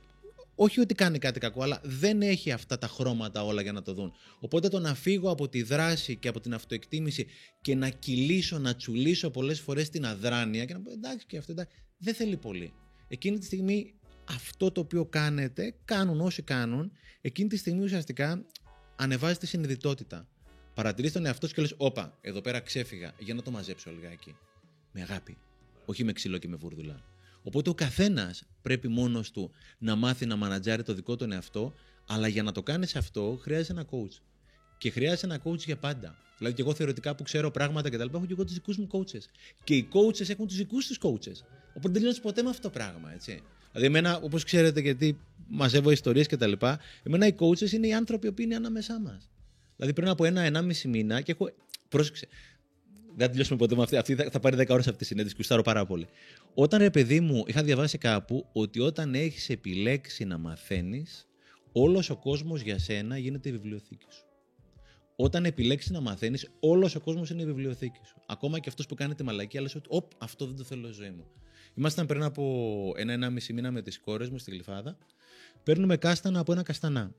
[0.56, 3.94] όχι ότι κάνει κάτι κακό, αλλά δεν έχει αυτά τα χρώματα όλα για να το
[3.94, 4.14] δουν.
[4.40, 7.26] Οπότε το να φύγω από τη δράση και από την αυτοεκτίμηση
[7.62, 11.52] και να κυλήσω, να τσουλήσω πολλές φορές την αδράνεια και να πω εντάξει και αυτό
[11.52, 12.74] εντάξει, δεν θέλει πολύ.
[13.14, 13.94] Εκείνη τη στιγμή
[14.30, 18.46] αυτό το οποίο κάνετε, κάνουν όσοι κάνουν, εκείνη τη στιγμή ουσιαστικά
[18.96, 20.28] ανεβάζει τη συνειδητότητα.
[20.74, 24.36] Παρατηρείς τον εαυτό σου και λες: Όπα, εδώ πέρα ξέφυγα, για να το μαζέψω λιγάκι.
[24.92, 25.38] Με αγάπη.
[25.86, 27.04] Όχι με ξύλο και με βούρδουλα.
[27.44, 31.74] Οπότε ο καθένας πρέπει μόνος του να μάθει να μανατζάρει το δικό του εαυτό,
[32.08, 34.22] αλλά για να το κάνεις αυτό χρειάζεται ένα coach.
[34.78, 36.18] Και χρειάζεται ένα coach για πάντα.
[36.42, 38.78] Δηλαδή, και εγώ θεωρητικά που ξέρω πράγματα και τα λοιπά, έχω και εγώ τους δικούς
[38.78, 39.22] μου coaches.
[39.64, 41.46] Και οι coaches έχουν τους δικούς τους coaches.
[41.70, 43.42] Οπότε δεν λύνεις ποτέ με αυτό το πράγμα, έτσι.
[43.72, 47.94] Δηλαδή, εμένα, όπως ξέρετε, γιατί μαζεύω ιστορίες και τα λοιπά, εμένα οι coaches είναι οι
[47.94, 49.30] άνθρωποι που είναι ανάμεσά μας.
[49.76, 51.52] Δηλαδή, πριν από ένα-ενάμιση μήνα και έχω.
[51.90, 52.28] Πρόσεξε.
[53.16, 53.98] Δεν θα τελειώσουμε ποτέ με αυτή.
[53.98, 56.08] Αυτή θα, θα πάρει 10 ώρες αυτή τη συνέντευξη, κουστάρω πάρα πολύ.
[56.54, 61.28] Όταν ρε παιδί μου, είχα διαβάσει κάπου ότι όταν έχεις επιλέξει να μαθαίνεις,
[61.72, 64.31] όλος ο κόσμος για σένα γίνεται η βιβλιοθήκη σου
[65.16, 68.16] όταν επιλέξεις να μαθαίνεις, όλος ο κόσμος είναι η βιβλιοθήκη σου.
[68.26, 71.02] Ακόμα και αυτός που κάνει τη μαλακή, αλλά ότι, Οπ, αυτό δεν το θέλω στη
[71.02, 71.26] ζωή μου.
[71.74, 74.98] Ήμασταν πριν από ένα-ένα μισή μήνα με τις κόρες μου στη Γλυφάδα.
[75.64, 77.16] Παίρνουμε κάστανα από ένα καστανά.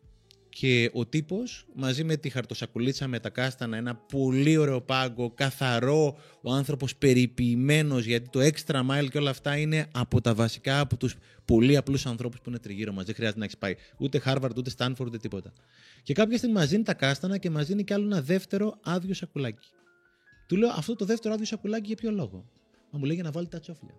[0.55, 6.19] Και ο τύπος μαζί με τη χαρτοσακουλίτσα με τα κάστανα, ένα πολύ ωραίο πάγκο, καθαρό,
[6.43, 10.97] ο άνθρωπος περιποιημένος, γιατί το extra mile και όλα αυτά είναι από τα βασικά, από
[10.97, 13.05] τους πολύ απλούς ανθρώπους που είναι τριγύρω μας.
[13.05, 15.53] Δεν χρειάζεται να έχεις πάει ούτε Harvard, ούτε Stanford, ούτε τίποτα.
[16.03, 19.15] Και κάποια στιγμή μας δίνει τα κάστανα και μας δίνει κι άλλο ένα δεύτερο άδειο
[19.15, 19.69] σακουλάκι.
[20.47, 22.45] Του λέω αυτό το δεύτερο άδειο σακουλάκι για ποιο λόγο;
[22.91, 23.95] Μα μου λέει για να βάλει τα τσόφλια.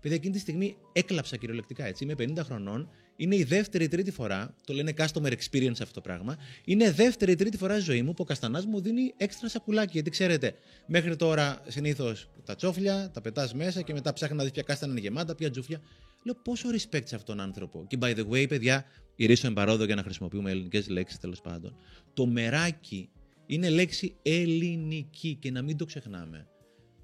[0.00, 2.04] Παιδιά, εκείνη τη στιγμή έκλαψα κυριολεκτικά έτσι.
[2.04, 2.88] Είμαι 50 χρονών.
[3.16, 6.36] Είναι η δεύτερη ή τρίτη φορά, το λένε customer experience αυτό το πράγμα.
[6.64, 9.90] Είναι δεύτερη ή τρίτη φορά στη ζωή μου που ο Καστανάς μου δίνει έξτρα σακουλάκι.
[9.92, 10.54] Γιατί ξέρετε,
[10.86, 14.92] μέχρι τώρα συνήθως τα τσόφλια, τα πετάς μέσα και μετά ψάχνεις να δεις ποια κάστανα
[14.92, 15.80] είναι γεμάτα, ποια τζούφλια.
[16.24, 17.86] Λέω πόσο respect σε αυτόν τον άνθρωπο.
[17.86, 18.84] Και by the way, παιδιά,
[19.16, 21.76] ηρίσω εμπαρόδο για να χρησιμοποιούμε ελληνικές λέξεις τέλος πάντων.
[22.14, 23.10] Το μεράκι
[23.46, 26.46] είναι λέξη ελληνική και να μην το ξεχνάμε.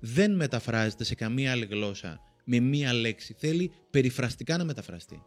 [0.01, 3.35] Δεν μεταφράζεται σε καμία άλλη γλώσσα με μία λέξη.
[3.38, 5.23] Θέλει περιφραστικά να μεταφραστεί.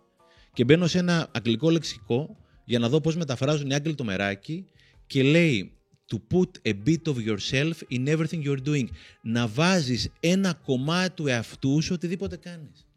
[0.53, 4.65] Και μπαίνω σε ένα αγγλικό λεξικό για να δω πώς μεταφράζουν οι Άγγλοι το μεράκι
[5.07, 5.71] και λέει
[6.13, 8.87] to put a bit of yourself in everything you're doing.
[9.21, 12.87] Να βάζεις ένα κομμάτι του εαυτού σου οτιδήποτε κάνεις.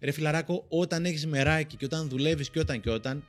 [0.00, 3.24] Ρε φιλαράκο, όταν έχεις μεράκι και όταν δουλεύεις και όταν και όταν,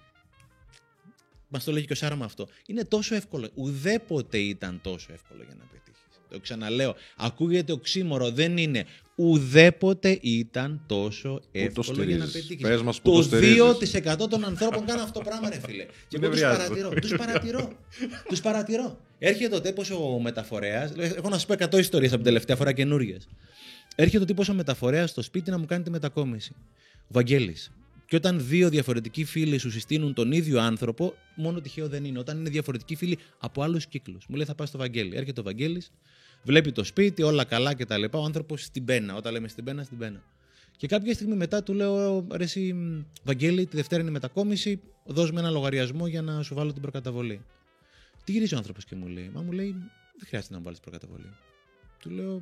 [1.56, 2.48] Μας το λέγει και ο Σάραμα αυτό.
[2.68, 3.50] Είναι τόσο εύκολο.
[3.54, 6.03] Ουδέποτε ήταν τόσο εύκολο για να πετύχεις.
[6.34, 6.96] Το ξαναλέω.
[7.18, 8.32] Ακούγεται οξύμορο.
[8.32, 8.86] Δεν είναι.
[9.16, 12.62] Ουδέποτε ήταν τόσο εύκολο για να πετύχεις.
[13.02, 13.30] Το
[14.24, 15.86] 2% των ανθρώπων κάνουν αυτό το πράγμα, ρε φίλε.
[16.08, 16.90] Και εγώ τους παρατηρώ.
[16.90, 17.78] Τους παρατηρώ.
[18.28, 19.00] τους παρατηρώ.
[19.20, 20.92] Έρχεται ο τύπος ο μεταφορέας.
[20.98, 23.28] Έχω να σα πω 100 ιστορίες από την τελευταία φορά καινούριες.
[23.96, 26.56] Έρχεται ο τύπος ο μεταφορέας στο σπίτι να μου κάνει τη μετακόμιση.
[27.02, 27.72] Ο Βαγγέλης.
[28.06, 32.20] Και όταν δύο διαφορετικοί φίλοι σου συστήνουν τον ίδιο άνθρωπο, μόνο τυχαίο δεν είναι.
[32.20, 34.26] Όταν είναι διαφορετικοί φίλοι από άλλους κύκλους.
[34.28, 35.16] Μου λέει θα πάω στο Βαγγέλη.
[35.16, 35.92] Έρχεται ο Βαγγέλης,
[36.44, 38.04] βλέπει το σπίτι, όλα καλά κτλ.
[38.12, 39.16] Ο άνθρωπος στην πένα.
[39.16, 40.24] Όταν λέμε στην πένα, στην πένα.
[40.78, 42.76] Και κάποια στιγμή μετά του λέω: Ρε, εσύ,
[43.24, 44.82] Βαγγέλη, τη Δευτέρα είναι η μετακόμιση.
[45.06, 47.46] Δώσ' με ένα λογαριασμό για να σου βάλω την προκαταβολή.
[48.24, 49.72] Τι γυρίζει ο άνθρωπος και μου λέει: Μα μου λέει:
[50.18, 51.30] Δεν χρειάζεται να μου βάλεις προκαταβολή.
[52.00, 52.42] Του λέω: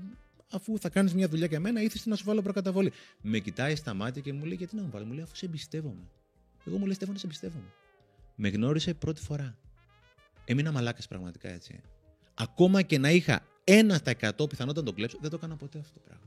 [0.52, 2.92] αφού θα κάνεις μια δουλειά για μένα, ήθελε να σου βάλω προκαταβολή.
[3.22, 5.46] Με κοιτάει στα μάτια και μου λέει: Γιατί να μου βάλει, μου λέει: Αφού σε
[5.46, 6.08] εμπιστεύομαι.
[6.66, 7.74] Εγώ μου λέει: Στέφανο, σε εμπιστεύομαι.
[8.36, 9.58] Με γνώρισε πρώτη φορά.
[10.46, 11.82] Έμεινα μαλάκας πραγματικά έτσι.
[12.34, 16.00] Ακόμα και να είχα 1% πιθανότητα να τον κλέψω, δεν το έκανα ποτέ αυτό το
[16.00, 16.26] πράγμα.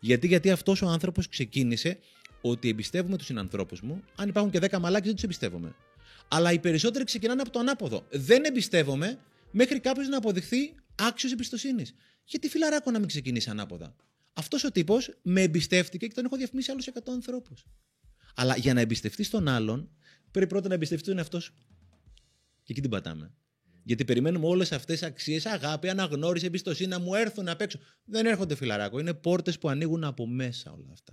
[0.00, 1.98] Γιατί, γιατί αυτός ο άνθρωπος ξεκίνησε
[2.40, 4.02] ότι εμπιστεύομαι τους συνανθρώπους μου.
[4.16, 5.74] Αν υπάρχουν και 10 μαλάκες, δεν τους εμπιστεύομαι.
[6.28, 8.06] Αλλά οι περισσότεροι ξεκινάνε από το ανάποδο.
[8.10, 9.18] Δεν εμπιστεύομαι
[9.50, 11.94] μέχρι κάποιος να αποδειχθεί άξιος εμπιστοσύνης.
[12.24, 13.96] Γιατί φιλαράκο να μην ξεκινήσει ανάποδα.
[14.32, 17.66] Αυτός ο τύπος με εμπιστεύτηκε και τον έχω διαφημίσει άλλους 100 ανθρώπους.
[18.34, 19.90] Αλλά για να εμπιστευτεί τον άλλον,
[20.30, 21.54] πρέπει πρώτα να εμπιστευτεί τον εαυτό σου.
[22.62, 23.34] Και εκεί την πατάμε.
[23.86, 27.78] Γιατί περιμένουμε όλες αυτές τι αξίες, αγάπη, αναγνώριση, εμπιστοσύνη να μου έρθουν απ' έξω.
[28.04, 28.98] Δεν έρχονται φιλαράκο.
[28.98, 31.12] Είναι πόρτες που ανοίγουν από μέσα όλα αυτά.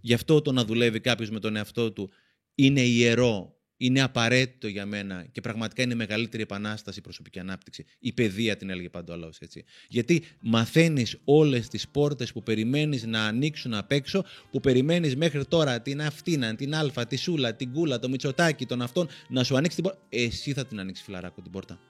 [0.00, 2.10] Γι' αυτό το να δουλεύει κάποιος με τον εαυτό του
[2.54, 7.84] είναι ιερό είναι απαραίτητο για μένα και πραγματικά είναι μεγαλύτερη επανάσταση η προσωπική ανάπτυξη.
[7.98, 9.64] Η παιδεία την έλεγε πάντα ο έτσι.
[9.88, 15.80] Γιατί μαθαίνεις όλες τις πόρτες που περιμένεις να ανοίξουν απ' έξω, που περιμένεις μέχρι τώρα
[15.80, 19.76] την αυτίνα, την αλφα, τη σούλα, την κούλα, το μυτσοτάκι, τον αυτόν να σου ανοίξει
[19.76, 20.00] την πόρτα.
[20.08, 21.80] Εσύ θα την ανοίξεις, φιλαράκο, την πόρτα.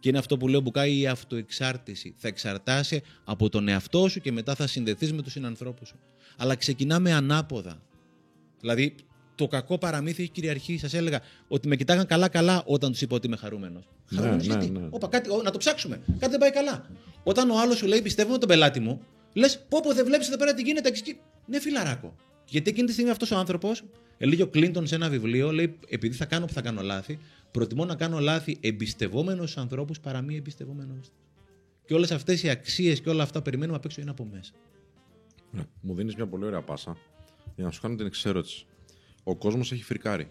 [0.00, 2.14] Και είναι αυτό που λέω Μπουκάη η αυτοεξάρτηση.
[2.16, 5.98] Θα εξαρτάσει από τον εαυτό σου και μετά θα συνδεθείς με τους συνανθρώπους σου.
[6.36, 7.82] Αλλά ξεκινάμε ανάποδα.
[8.60, 8.94] Δηλαδή,
[9.38, 10.78] το κακό παραμύθι έχει κυριαρχεί.
[10.78, 13.88] Σας έλεγα ότι με κοιτάγαν καλά-καλά όταν τους είπα ότι είμαι χαρούμενος.
[14.08, 14.70] Ναι, χαρούμενος ναι, γιατί.
[14.70, 14.86] ναι.
[14.90, 16.00] Όπα, κάτι, να το ψάξουμε.
[16.06, 16.90] Κάτι δεν πάει καλά.
[17.22, 20.28] Όταν ο άλλος σου λέει πιστεύω με τον πελάτη μου, λες πω πω δεν βλέπεις
[20.28, 20.90] εδώ πέρα τι γίνεται.
[20.90, 21.16] Και...
[21.46, 22.14] Ναι, φιλαράκο.
[22.48, 23.84] Γιατί εκείνη τη στιγμή αυτός ο άνθρωπος,
[24.18, 27.18] έλεγε ο Κλίντον σε ένα βιβλίο, λέει επειδή θα κάνω που θα κάνω λάθη,
[27.50, 31.12] προτιμώ να κάνω λάθη εμπιστευόμενος στους ανθρώπους παρά μη εμπιστευόμενος.
[31.84, 34.52] Και όλες αυτές οι αξίες και όλα αυτά περιμένουμε απ' έξω είναι από μέσα.
[35.50, 35.62] Ναι.
[35.80, 36.96] Μου δίνεις μια πολύ ωραία πάσα
[37.56, 38.66] για να σου κάνω την εξέρωση
[39.28, 40.30] ο κόσμος έχει φρικάρει.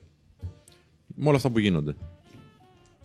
[1.16, 1.96] Με όλα αυτά που γίνονται.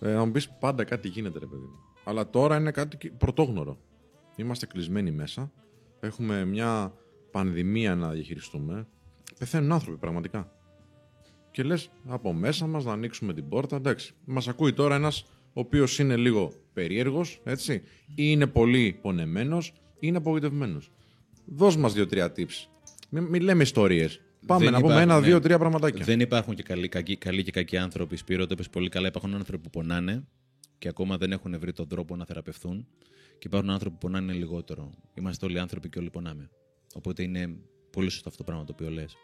[0.01, 1.79] Ε, να μου πεις πάντα κάτι γίνεται, ρε παιδί μου.
[2.05, 3.79] Αλλά τώρα είναι κάτι πρωτόγνωρο.
[4.37, 5.53] Είμαστε κλεισμένοι μέσα.
[6.01, 6.95] Έχουμε μια
[7.31, 8.87] πανδημία να διαχειριστούμε.
[9.39, 10.53] Πεθαίνουν άνθρωποι πραγματικά.
[11.51, 13.77] Και λες από μέσα μας να ανοίξουμε την πόρτα.
[13.77, 17.73] Εντάξει, μας ακούει τώρα ένας ο οποίος είναι λίγο περίεργος, έτσι,
[18.07, 20.91] ή είναι πολύ πονεμένος, ή είναι απογοητευμένος.
[21.45, 22.69] Δώσ' μας δύο-τρία tips.
[23.09, 24.21] Μην, μην λέμε ιστορίες.
[24.47, 25.27] Πάμε Δεν να πούμε υπάρχουν, ένα, ναι.
[25.27, 26.05] δύο, τρία πραγματάκια.
[26.05, 28.17] Δεν υπάρχουν και καλοί, κακοί, καλοί και κακοί άνθρωποι.
[28.17, 29.07] Σπύρο, το είπες πολύ καλά.
[29.07, 30.25] Υπάρχουν άνθρωποι που πονάνε
[30.79, 32.87] και ακόμα δεν έχουν βρει τον τρόπο να θεραπευθούν.
[33.39, 34.91] Και υπάρχουν άνθρωποι που πονάνε λιγότερο.
[35.15, 36.51] Είμαστε όλοι άνθρωποι και όλοι πονάμε.
[36.95, 37.57] Οπότε είναι
[37.91, 39.17] πολύ σωστό αυτό το πράγμα το οποίο λες.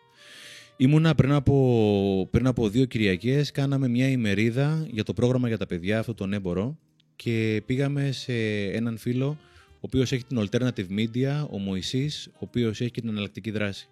[0.76, 5.66] Ήμουνα πριν από, πριν από δύο Κυριακές, κάναμε μια ημερίδα για το πρόγραμμα για τα
[5.66, 6.78] παιδιά, αυτό τον έμπορο.
[7.16, 8.32] Και πήγαμε σε
[8.64, 9.38] έναν φίλο,
[9.72, 13.88] ο οποίος έχει την alternative media, ο Μωυσής, ο οποίος έχει και την εναλλακτική δράση.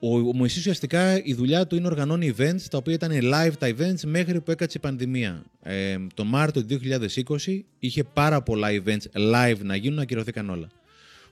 [0.00, 3.68] Ο, ο Μωυσής ουσιαστικά η δουλειά του είναι οργανώνει events, τα οποία ήταν live τα
[3.68, 5.44] events μέχρι που έκατσε η πανδημία.
[5.62, 6.80] Ε, το Μάρτιο του
[7.46, 10.68] 2020 είχε πάρα πολλά events live να γίνουν, ακυρωθήκαν όλα.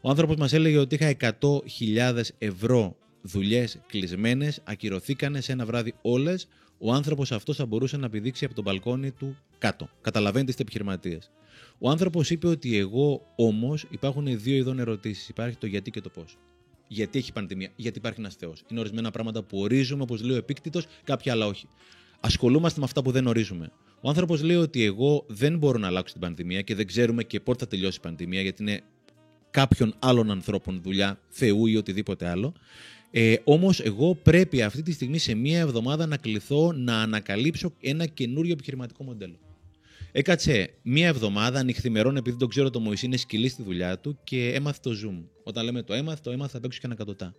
[0.01, 6.49] Ο άνθρωπος μας έλεγε ότι είχα 100.000 ευρώ δουλειές κλεισμένες, ακυρωθήκανε σε ένα βράδυ όλες.
[6.79, 9.89] Ο άνθρωπος αυτός θα μπορούσε να πηδήξει από τον μπαλκόνι του κάτω.
[10.01, 11.31] Καταλαβαίνετε, είστε επιχειρηματίες.
[11.79, 15.29] Ο άνθρωπος είπε ότι εγώ όμως υπάρχουν δύο ειδών ερωτήσεις.
[15.29, 16.39] Υπάρχει το γιατί και το πώς.
[16.89, 18.63] Γιατί έχει πανδημία, γιατί υπάρχει ένας Θεός.
[18.71, 21.69] Είναι ορισμένα πράγματα που ορίζουμε, όπως λέει ο επίκτητος, κάποια άλλα όχι.
[22.21, 23.71] Ασχολούμαστε με αυτά που δεν ορίζουμε.
[24.01, 27.41] Ο άνθρωπος λέει ότι εγώ δεν μπορώ να αλλάξω την πανδημία και δεν ξέρουμε και
[27.41, 28.81] πότε θα τελειώσει η πανδημία, γιατί είναι
[29.51, 32.53] κάποιων άλλων ανθρώπων δουλειά, Θεού ή οτιδήποτε άλλο.
[33.11, 38.07] Ε, Όμως, εγώ πρέπει αυτή τη στιγμή σε μία εβδομάδα να κληθώ να ανακαλύψω ένα
[38.07, 39.39] καινούριο επιχειρηματικό μοντέλο.
[40.17, 44.53] Έκατσε μία εβδομάδα νυχθημερών, επειδή τον ξέρω το Μωυσή είναι σκυλή στη δουλειά του και
[44.53, 45.25] έμαθε το Zoom.
[45.43, 47.35] Όταν λέμε το έμαθε, το έμαθε θα παίξω και ένα κατωτά.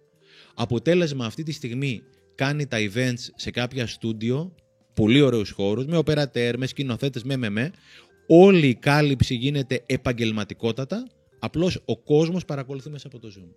[0.55, 2.01] Αποτέλεσμα αυτή τη στιγμή
[2.35, 4.55] κάνει τα events σε κάποια στούντιο,
[4.93, 7.71] πολύ ωραίους χώρους, με οπερατέρ, με σκηνοθέτες, με με με.
[8.27, 11.07] Όλη η κάλυψη γίνεται επαγγελματικότατα,
[11.39, 13.49] απλώς ο κόσμος παρακολουθεί μέσα από το Zoom.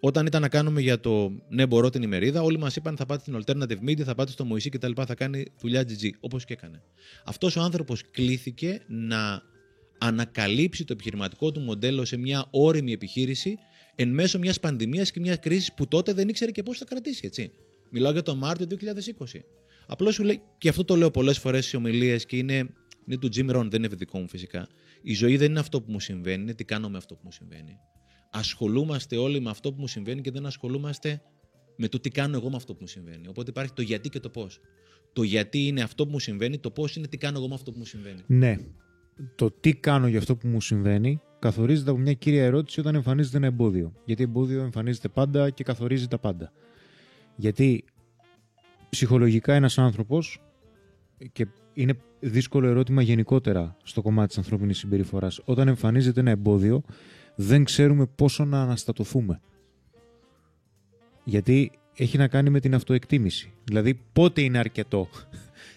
[0.00, 3.20] Όταν ήταν να κάνουμε για το ναι, μπορώ την ημερίδα, όλοι μας είπαν θα πάτε
[3.20, 4.92] στην Alternative Media, θα πάτε στο Μωυσή κτλ.
[5.06, 6.82] Θα κάνει δουλειά GG, όπως και έκανε.
[7.24, 9.42] Αυτός ο άνθρωπος κλήθηκε να
[9.98, 13.58] ανακαλύψει το επιχειρηματικό του μοντέλο σε μια όρημη επιχείρηση
[13.94, 17.20] εν μέσω μιας πανδημίας και μιας κρίσης που τότε δεν ήξερε και πώς θα κρατήσει,
[17.26, 17.50] έτσι.
[17.90, 19.40] Μιλάω για το Μάρτιο 2020.
[19.86, 22.54] Απλώς σου λέει, και αυτό το λέω πολλές φορές σε ομιλίες και είναι,
[23.06, 24.68] είναι του Jim Rohn, δεν είναι δικό μου φυσικά.
[25.02, 27.32] Η ζωή δεν είναι αυτό που μου συμβαίνει, είναι τι κάνω με αυτό που μου
[27.32, 27.78] συμβαίνει
[28.38, 31.22] ασχολούμαστε όλοι με αυτό που μου συμβαίνει και δεν ασχολούμαστε
[31.76, 33.28] με το τι κάνω εγώ με αυτό που μου συμβαίνει.
[33.28, 34.60] Οπότε υπάρχει το γιατί και το πώς.
[35.12, 37.72] Το γιατί είναι αυτό που μου συμβαίνει, το πώς είναι τι κάνω εγώ με αυτό
[37.72, 38.20] που μου συμβαίνει.
[38.26, 38.56] Ναι.
[39.34, 43.36] Το τι κάνω για αυτό που μου συμβαίνει καθορίζεται από μια κύρια ερώτηση όταν εμφανίζεται
[43.36, 43.92] ένα εμπόδιο.
[44.04, 46.52] Γιατί εμπόδιο εμφανίζεται πάντα και καθορίζει τα πάντα.
[47.36, 47.84] Γιατί
[48.88, 50.42] ψυχολογικά ένας άνθρωπος
[51.32, 55.40] και είναι δύσκολο ερώτημα γενικότερα στο κομμάτι της ανθρώπινης συμπεριφοράς.
[55.44, 56.82] Όταν εμφανίζεται ένα εμπόδιο,
[57.36, 59.40] δεν ξέρουμε πόσο να αναστατωθούμε.
[61.24, 63.52] Γιατί έχει να κάνει με την αυτοεκτίμηση.
[63.64, 65.08] Δηλαδή πότε είναι αρκετό.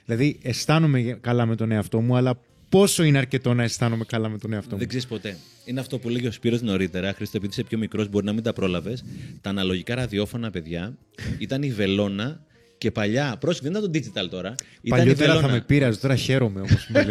[0.06, 4.38] δηλαδή αισθάνομαι καλά με τον εαυτό μου, αλλά πόσο είναι αρκετό να αισθάνομαι καλά με
[4.38, 4.78] τον εαυτό μου.
[4.78, 5.38] Δεν ξέρεις ποτέ.
[5.66, 7.14] Είναι αυτό που λέγει ο Σπύρος νωρίτερα.
[7.14, 9.04] Χρήστο, επειδή είσαι πιο μικρός, μπορεί να μην τα πρόλαβες.
[9.42, 10.98] Τα αναλογικά ραδιόφωνα, παιδιά,
[11.38, 12.44] ήταν η βελόνα
[12.80, 14.56] και παλιά, πρόσεχε, δεν ήταν το digital τώρα.
[14.90, 17.06] Παλιότερα θα με πείραζε, τώρα χαίρομαι όμω που με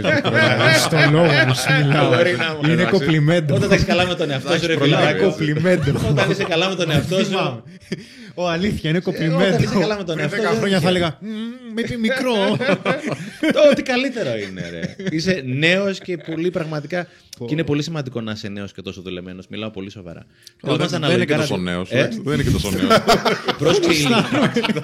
[0.79, 2.13] Στο λόγο μου σου μιλάω.
[2.69, 3.55] Είναι κοπλιμέντο.
[3.55, 4.75] Όταν είσαι καλά με τον εαυτό σου, ρε
[5.23, 5.93] κοπλιμέντο.
[6.09, 7.63] Όταν είσαι καλά με τον εαυτό σου.
[8.35, 9.37] Ω, αλήθεια, είναι κοπλιμέντο.
[9.37, 10.57] Όταν είσαι καλά με τον εαυτό σου.
[10.57, 11.19] χρόνια θα έλεγα.
[11.75, 12.57] Με πει μικρό.
[13.53, 14.97] Το ότι καλύτερο είναι, ρε.
[15.11, 17.07] Είσαι νέος και πολύ πραγματικά.
[17.47, 19.49] Και είναι πολύ σημαντικό να είσαι νέος και τόσο δουλεμένος.
[19.49, 20.27] Μιλάω πολύ σοβαρά.
[20.61, 21.89] Δεν είναι και τόσο νέος.
[22.25, 23.01] Δεν είναι και τόσο νέος.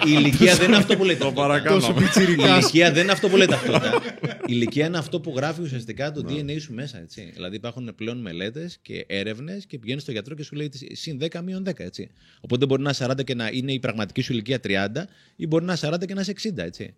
[0.05, 1.87] η ηλικία δεν είναι αυτό που λέει Το παρακάνω.
[1.87, 4.03] Η ηλικία δεν είναι αυτό που λέει ταυτότητα.
[4.23, 6.99] Η ηλικία είναι αυτό που γράφει ουσιαστικά το DNA σου μέσα.
[6.99, 7.31] Έτσι.
[7.35, 11.41] Δηλαδή υπάρχουν πλέον μελέτες και έρευνες και πηγαίνεις στο γιατρό και σου λέει συν 10
[11.45, 11.73] μείον 10.
[11.77, 12.11] Έτσι.
[12.41, 14.89] Οπότε μπορεί να είναι 40 και να είναι η πραγματική σου ηλικία 30
[15.37, 16.59] ή μπορεί να είναι 40 και να είσαι 60.
[16.59, 16.95] Έτσι.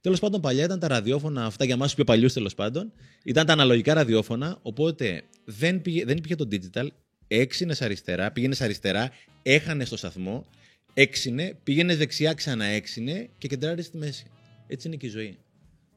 [0.00, 2.92] Τέλος πάντων, παλιά ήταν τα ραδιόφωνα αυτά για εμά του πιο παλιούς τέλος πάντων.
[3.24, 4.58] Ήταν τα αναλογικά ραδιόφωνα.
[4.62, 6.86] Οπότε δεν, πήγε, δεν υπήρχε το digital.
[7.28, 9.10] Έξινε αριστερά, πήγαινε αριστερά,
[9.42, 10.46] έχανε στο σταθμό,
[10.94, 14.26] έξινε, πήγαινε δεξιά, ξανά έξινε και κεντράρεις στη μέση.
[14.66, 15.38] Έτσι είναι και η ζωή.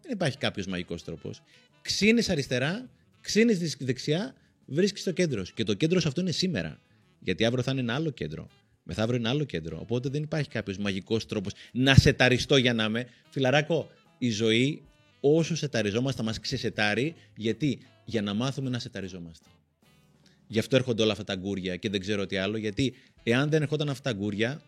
[0.02, 1.42] Δεν υπάρχει κάποιος μαγικός τρόπος.
[1.82, 2.90] Ξύνεις αριστερά,
[3.22, 4.36] ξύνεις δεξιά,
[4.66, 5.52] βρίσκεις το κέντρος.
[5.54, 6.80] Και το κέντρος αυτό είναι σήμερα.
[7.20, 8.48] Γιατί αύριο θα είναι ένα άλλο κέντρο.
[8.92, 9.80] Μεθαύριο είναι άλλο κέντρο.
[9.82, 13.08] Οπότε δεν υπάρχει κάποιος μαγικός τρόπος να σεταριστώ για να είμαι.
[13.30, 14.82] Φιλαράκο, η ζωή
[15.20, 17.16] όσο σεταριζόμαστε μας ξεσετάρει.
[17.36, 19.50] Γιατί για να μάθουμε να σεταριζόμαστε.
[20.48, 22.58] Γι' αυτό έρχονται όλα αυτά τα γκούρια και δεν ξέρω τι άλλο.
[22.58, 24.62] Γιατί εάν δεν ερχόταν αυτά τα γκούρια,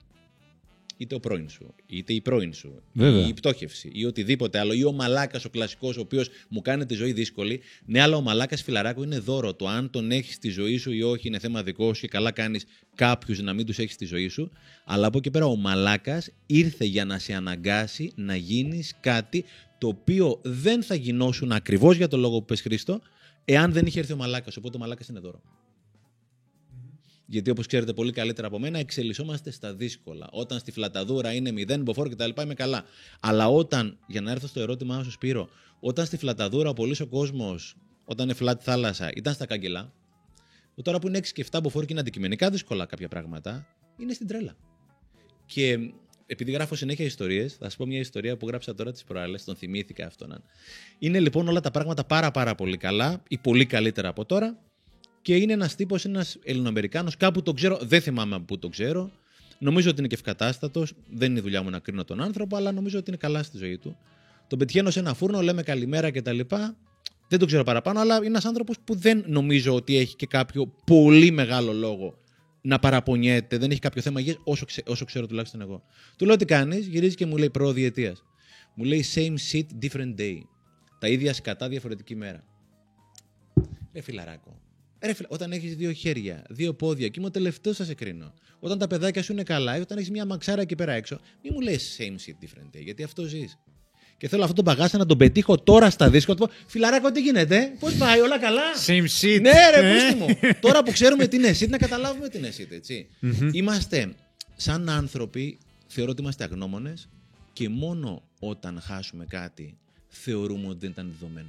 [1.04, 3.26] είτε ο πρώην σου, είτε η πρώην σου, Βέβαια.
[3.26, 6.86] ή η πτώχευση, ή οτιδήποτε άλλο, ή ο μαλάκας ο κλασικός, ο οποίος μου κάνει
[6.86, 7.62] τη ζωή δύσκολη.
[7.86, 9.54] Ναι, αλλά ο μαλάκας φιλαράκο είναι δώρο.
[9.54, 12.32] Το αν τον έχεις στη ζωή σου ή όχι είναι θέμα δικό σου και καλά
[12.32, 14.52] κάνεις κάποιους να μην τους έχεις στη ζωή σου.
[14.86, 19.46] Αλλά από εκεί πέρα ο μαλάκας ήρθε για να σε αναγκάσει να γίνεις κάτι
[19.78, 23.02] το οποίο δεν θα γινώσουν ακριβώς για το λόγο που πες Χρήστο,
[23.46, 24.58] εάν δεν είχε έρθει ο μαλάκας.
[24.58, 25.42] Οπότε ο μαλάκας είναι δώρο.
[27.34, 30.28] Γιατί όπως ξέρετε πολύ καλύτερα από μένα, εξελισσόμαστε στα δύσκολα.
[30.32, 32.42] Όταν στη φλαταδούρα είναι μηδέν, μποφόρ κτλ.
[32.42, 32.86] είμαι καλά.
[33.20, 37.08] Αλλά όταν, για να έρθω στο ερώτημά σου, Σπύρο, όταν στη φλαταδούρα ο πολύς ο
[37.08, 39.94] κόσμος, όταν είναι φλάτη θάλασσα, ήταν στα καγκελά,
[40.84, 43.68] τώρα που είναι 6 και 7 μποφόρ και είναι αντικειμενικά δύσκολα κάποια πράγματα,
[43.98, 44.56] είναι στην τρέλα.
[45.46, 45.78] Και
[46.26, 49.56] επειδή γράφω συνέχεια ιστορίες, θα σα πω μια ιστορία που γράψα τώρα τις προάλλες, τον
[49.56, 50.44] θυμήθηκα αυτόν.
[51.00, 54.73] Είναι λοιπόν όλα τα πράγματα πάρα πάρα πολύ καλά ή πολύ καλύτερα από τώρα
[55.24, 59.12] και είναι ένας τύπος, ένας Ελληνοαμερικάνος, κάπου το ξέρω, δεν θυμάμαι από πού το ξέρω.
[59.60, 60.94] Νομίζω ότι είναι και ευκατάστατος.
[61.10, 63.58] Δεν είναι η δουλειά μου να κρίνω τον άνθρωπο, αλλά νομίζω ότι είναι καλά στη
[63.58, 63.98] ζωή του.
[64.48, 66.40] Τον πετυχαίνω σε ένα φούρνο, λέμε καλημέρα κτλ.
[67.28, 70.74] Δεν το ξέρω παραπάνω, αλλά είναι ένας άνθρωπος που δεν νομίζω ότι έχει και κάποιο
[70.86, 72.18] πολύ μεγάλο λόγο
[72.62, 75.84] να παραπονιέται, δεν έχει κάποιο θέμα υγείας, όσο, ξε- όσο ξέρω τουλάχιστον εγώ.
[76.18, 78.16] Του λέω τι κάνεις, γυρίζει και μου λέει προδιετία.
[78.76, 80.38] Μου λέει same shit, different day.
[81.00, 82.44] Τα ίδια σκατά, διαφορετική μέρα.
[83.94, 84.62] Ρε φιλαράκο.
[85.06, 85.28] Ρε φιλα...
[85.32, 88.34] Όταν έχεις δύο χέρια, δύο πόδια, και είμαι ο τελευταίος θα σε κρίνω.
[88.60, 91.50] Όταν τα παιδάκια σου είναι καλά, ή όταν έχεις μια μαξάρα εκεί πέρα έξω, μη
[91.52, 93.58] μου λες same shit, different day, γιατί αυτό ζεις.
[94.18, 96.36] Και θέλω αυτό τον παγάσα να τον πετύχω τώρα στα δίσκο.
[96.36, 99.42] Του πω, Φιλαράκο, τι γίνεται, πώς πάει, όλα καλά; Same shit.
[99.42, 99.94] Ναι, ρε, Ε.
[99.94, 100.40] πούστε μου.
[100.66, 103.08] Τώρα που ξέρουμε τι είναι εσύ, να καταλάβουμε τι είναι εσύ, έτσι.
[103.52, 104.14] Είμαστε
[104.56, 107.10] σαν άνθρωποι, θεωρώ ότι είμαστε αγνώμονες
[107.54, 111.48] και μόνο όταν χάσουμε κάτι θεωρούμε ότι δεν ήταν δεδομένο.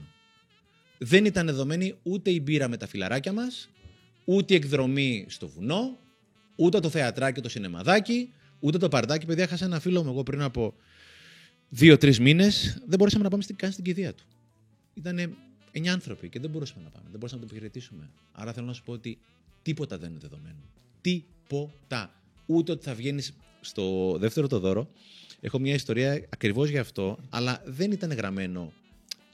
[0.99, 3.69] Δεν ήταν δεδομένη ούτε η μπύρα με τα φιλαράκια μας,
[4.25, 5.99] ούτε η εκδρομή στο βουνό,
[6.57, 9.27] ούτε το θεατράκι, το σινεμαδάκι, ούτε το παρτάκι.
[9.27, 10.75] Παιδιά, χάσα ένα φίλο μου εγώ πριν από
[11.69, 12.83] δύο-τρεις μήνες.
[12.87, 14.25] Δεν μπορούσαμε να πάμε στην, καν στην κηδεία του.
[14.95, 15.37] Ήταν
[15.71, 17.05] εννιά άνθρωποι και δεν μπορούσαμε να πάμε.
[17.11, 18.11] Δεν μπορούσαμε να το επιχειρητήσουμε.
[18.33, 19.19] Άρα θέλω να σου πω ότι
[19.63, 20.59] τίποτα δεν είναι δεδομένο.
[21.01, 22.15] Τίποτα.
[22.47, 24.91] Ούτε ότι θα βγαίνεις στο δεύτερο το δώρο.
[25.41, 28.73] Έχω μια ιστορία ακριβώς γι' αυτό, αλλά δεν ήταν γραμμένο.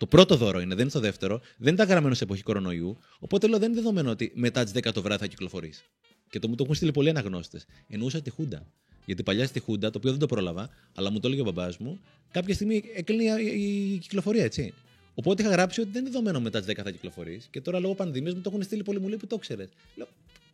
[0.01, 1.41] Το πρώτο δώρο είναι, δεν είναι στο δεύτερο.
[1.57, 2.99] Δεν ήταν γραμμένο σε εποχή κορονοϊού.
[3.19, 5.85] Οπότε λέω δεν είναι δεδομένο ότι μετά τις 10 το βράδυ θα κυκλοφορείς.
[6.31, 7.67] Και το μου το έχουν στείλει πολλοί αναγνώστες.
[7.89, 8.67] Εννοούσα τη Χούντα.
[9.05, 11.77] Γιατί παλιά στη Χούντα, το οποίο δεν το πρόλαβα, αλλά μου το έλεγε ο μπαμπάς
[11.77, 14.75] μου, κάποια στιγμή έκλεινε η, η κυκλοφορία, έτσι.
[15.15, 17.49] Οπότε είχα γράψει ότι δεν είναι δεδομένο μετά τις 10 θα κυκλοφορείς.
[17.51, 19.69] Και τώρα λόγω πανδημίας μου το έχουν στείλει πολύ μου λέει που το ξέρει.
[19.95, 20.09] Λέω,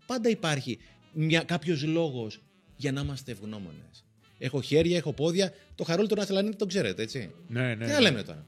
[0.06, 0.78] πάντα υπάρχει
[1.44, 2.40] κάποιος λόγος
[2.76, 4.04] για να είμαστε ευγνώμονες.
[4.38, 5.52] Έχω χέρια, έχω πόδια.
[5.74, 7.30] Το χαρούλι του Νασελανίδη το ξέρετε, έτσι.
[7.48, 7.87] Ναι, ναι.
[7.87, 8.46] Τι να λέμε τώρα;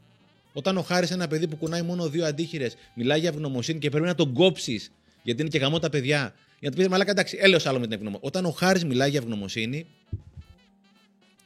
[0.59, 4.07] Όταν ο Χάρης, ένα παιδί που κουνάει μόνο δύο αντίχειρες, μιλάει για ευγνωμοσύνη και πρέπει
[4.07, 4.90] να τον κόψεις,
[5.23, 6.35] γιατί είναι και γαμό τα παιδιά.
[6.61, 8.27] Για να του πεις, Μαλάκα, εντάξει, έλεος άλλο με την ευγνωμοσύνη.
[8.27, 9.87] Όταν ο Χάρης μιλάει για ευγνωμοσύνη,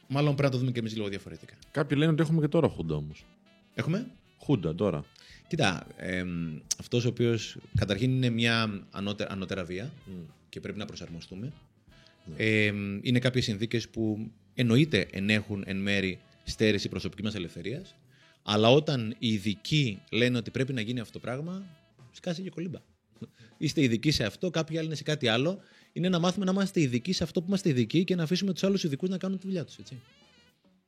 [0.07, 1.53] μάλλον πρέπει να το δούμε και εμείς λίγο διαφορετικά.
[1.71, 3.25] Κάποιοι λένε ότι έχουμε και τώρα Χούντα όμως.
[3.73, 5.05] Έχουμε; Χούντα τώρα.
[5.47, 6.23] Κοίτα, ε,
[6.79, 9.91] αυτός ο οποίος καταρχήν είναι μια ανώτερα, ανώτερα βία
[10.49, 11.51] και πρέπει να προσαρμοστούμε.
[12.37, 12.71] Ε,
[13.01, 17.95] είναι κάποιες συνθήκες που εννοείται ενέχουν εν μέρη στέρηση προσωπικής μας ελευθερίας,
[18.43, 21.65] αλλά όταν οι ειδικοί λένε ότι πρέπει να γίνει αυτό το πράγμα,
[22.11, 22.79] σκάσει και κολύμπα.
[23.57, 25.59] Είστε ειδικοί σε αυτό, κάποιοι άλλοι είναι σε κάτι άλλο.
[25.93, 28.63] Είναι να μάθουμε να είμαστε ειδικοί σε αυτό που είμαστε ειδικοί και να αφήσουμε τους
[28.63, 29.77] άλλους ειδικούς να κάνουν τη δουλειά τους.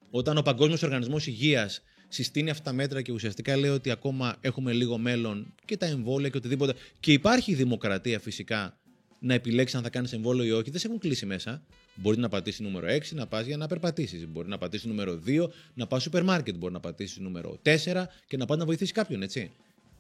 [0.10, 4.74] Όταν ο Παγκόσμιος Οργανισμός Υγείας συστήνει αυτά τα μέτρα και ουσιαστικά λέει ότι ακόμα έχουμε
[4.74, 6.74] λίγο μέλλον και τα εμβόλια και οτιδήποτε.
[7.00, 8.80] Και υπάρχει η δημοκρατία φυσικά
[9.20, 10.70] να επιλέξεις αν θα κάνεις εμβόλιο ή όχι.
[10.70, 11.64] Δεν σε έχουν κλείσει μέσα.
[11.96, 14.28] Μπορεί να πατήσεις νούμερο 6 να πας για να περπατήσεις.
[14.28, 16.56] Μπορεί να πατήσεις νούμερο 2 να πας στο σούπερ μάρκετ.
[16.56, 19.52] Μπορεί να πατήσεις νούμερο 4 και να πας να βοηθήσεις κάποιον, έτσι.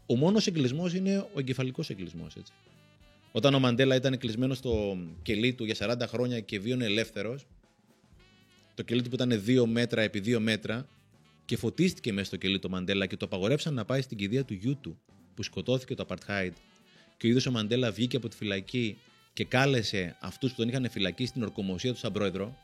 [0.06, 2.54] Ο μόνος εγκλισμός είναι ο εγκεφαλικός εγκλισμός, έτσι.
[3.32, 7.45] Όταν ο Μαντέλα ήταν κλεισμένος στο κελί του για 40 χρόνια και βίωνε ελεύθερος,
[8.75, 10.88] το κελί του που ήταν 2 μέτρα επί 2 μέτρα
[11.45, 14.54] και φωτίστηκε μέσα στο κελί το Μαντέλα και το απαγορεύσαν να πάει στην κηδεία του
[14.54, 14.99] γιού του
[15.36, 16.51] που σκοτώθηκε το Apartheid.
[17.17, 18.97] Και ο ίδιος ο Μαντέλα βγήκε από τη φυλακή
[19.34, 22.58] και κάλεσε αυτούς που τον είχαν φυλακίσει στην ορκομοσία του σαν πρόεδρο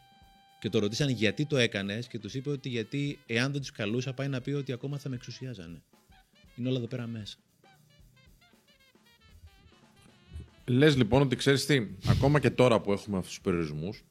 [0.59, 4.13] και το ρωτήσαν γιατί το έκανες και τους είπε ότι γιατί εάν δεν τους καλούσα
[4.13, 5.81] πάει να πει ότι ακόμα θα με εξουσιάζανε.
[6.55, 7.37] Είναι όλα εδώ πέρα μέσα.
[10.65, 14.03] Λες λοιπόν ότι ξέρεις τι, ακόμα και τώρα που έχουμε αυτούς τους περιορισμούς,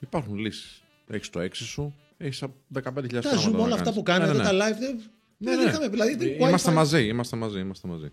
[0.00, 0.82] υπάρχουν λύσεις.
[1.08, 3.20] Έχεις το έξι σου, έχεις 15.000 πράγματα.
[3.20, 3.98] Τα ζούμε να όλα αυτά κάνεις.
[3.98, 4.58] που κάνετε, Ναι, ναι, ναι.
[4.58, 4.78] τα live.
[4.78, 4.94] Δεν,
[5.38, 5.70] Ναι, δεν ναι.
[5.70, 6.74] είχαμε, δηλαδή, δεν- Είμαστε Wi-Fi.
[6.74, 8.10] μαζί, είμαστε μαζί, είμαστε μαζί.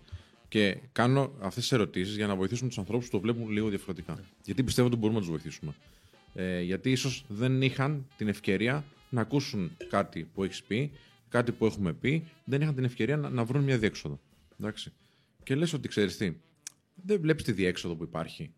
[0.52, 4.24] Και κάνω αυτές τις ερωτήσεις για να βοηθήσουμε τους ανθρώπους που το βλέπουν λίγο διαφορετικά.
[4.44, 5.74] Γιατί πιστεύω ότι μπορούμε να τους βοηθήσουμε.
[6.34, 10.90] Ε, γιατί ίσως δεν είχαν την ευκαιρία να ακούσουν κάτι που έχεις πει,
[11.28, 14.20] κάτι που έχουμε πει, δεν είχαν την ευκαιρία να, να βρουν μια διέξοδο.
[14.60, 14.92] Εντάξει.
[15.42, 16.32] Και λες ότι ξέρεις τι,
[16.94, 18.50] δεν βλέπεις τη διέξοδο που υπάρχει.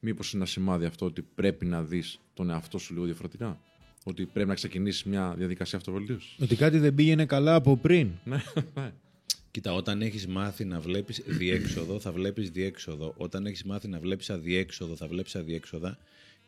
[0.00, 3.60] Μήπως είναι ένα σημάδι αυτό ότι πρέπει να δεις τον εαυτό σου λίγο διαφορετικά;
[4.04, 6.36] Ότι πρέπει να ξεκινήσεις μια διαδικασία αυτοβελτίωση.
[6.42, 8.10] Ότι κάτι δεν πήγαινε καλά από πριν.
[8.24, 8.42] Ναι,
[8.74, 8.92] ναι.
[9.58, 13.14] Κοίτα, όταν έχεις μάθει να βλέπεις διέξοδο, θα βλέπεις διέξοδο.
[13.16, 15.98] Όταν έχεις μάθει να βλέπεις αδιέξοδο, θα βλέπεις αδιέξοδα.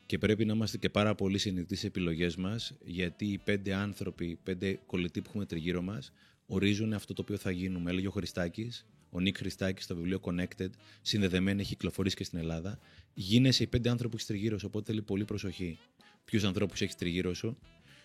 [0.07, 4.27] Και πρέπει να είμαστε και πάρα πολύ συνειδητοί στις επιλογές μας, γιατί οι πέντε άνθρωποι,
[4.27, 6.13] οι πέντε κολλητοί που έχουμε τριγύρω μας,
[6.47, 7.91] ορίζουν αυτό το οποίο θα γίνουμε.
[7.91, 10.71] Έλεγε ο Χριστάκης, ο Νίκ Χριστάκης στο βιβλίο Connected,
[11.03, 12.79] συνδεδεμένη, έχει κυκλοφορήσει και στην Ελλάδα.
[13.15, 15.79] Γίνεσαι οι πέντε άνθρωποι που έχεις τριγύρω σου, οπότε θέλει πολύ προσοχή.
[16.25, 17.59] Ποιους ανθρώπους έχεις τριγύρω σου.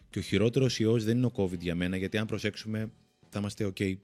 [0.09, 2.91] Και ο χειρότερος ιός δεν είναι ο COVID για μένα, γιατί αν προσέξουμε,
[3.29, 3.95] θα είμαστε OK.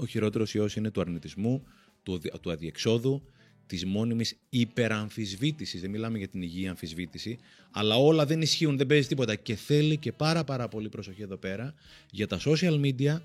[0.00, 1.66] Ο χειρότερος ιός είναι του αρνητισμού,
[2.02, 3.22] του, αδι- του αδιεξόδου,
[3.66, 5.80] της μόνιμης υπεραμφισβήτησης.
[5.80, 7.38] Δεν μιλάμε για την υγιή αμφισβήτηση,
[7.70, 9.34] αλλά όλα δεν ισχύουν, δεν παίζει τίποτα.
[9.34, 11.74] Και θέλει και πάρα, πάρα πολύ προσοχή εδώ πέρα
[12.10, 13.20] για τα social media,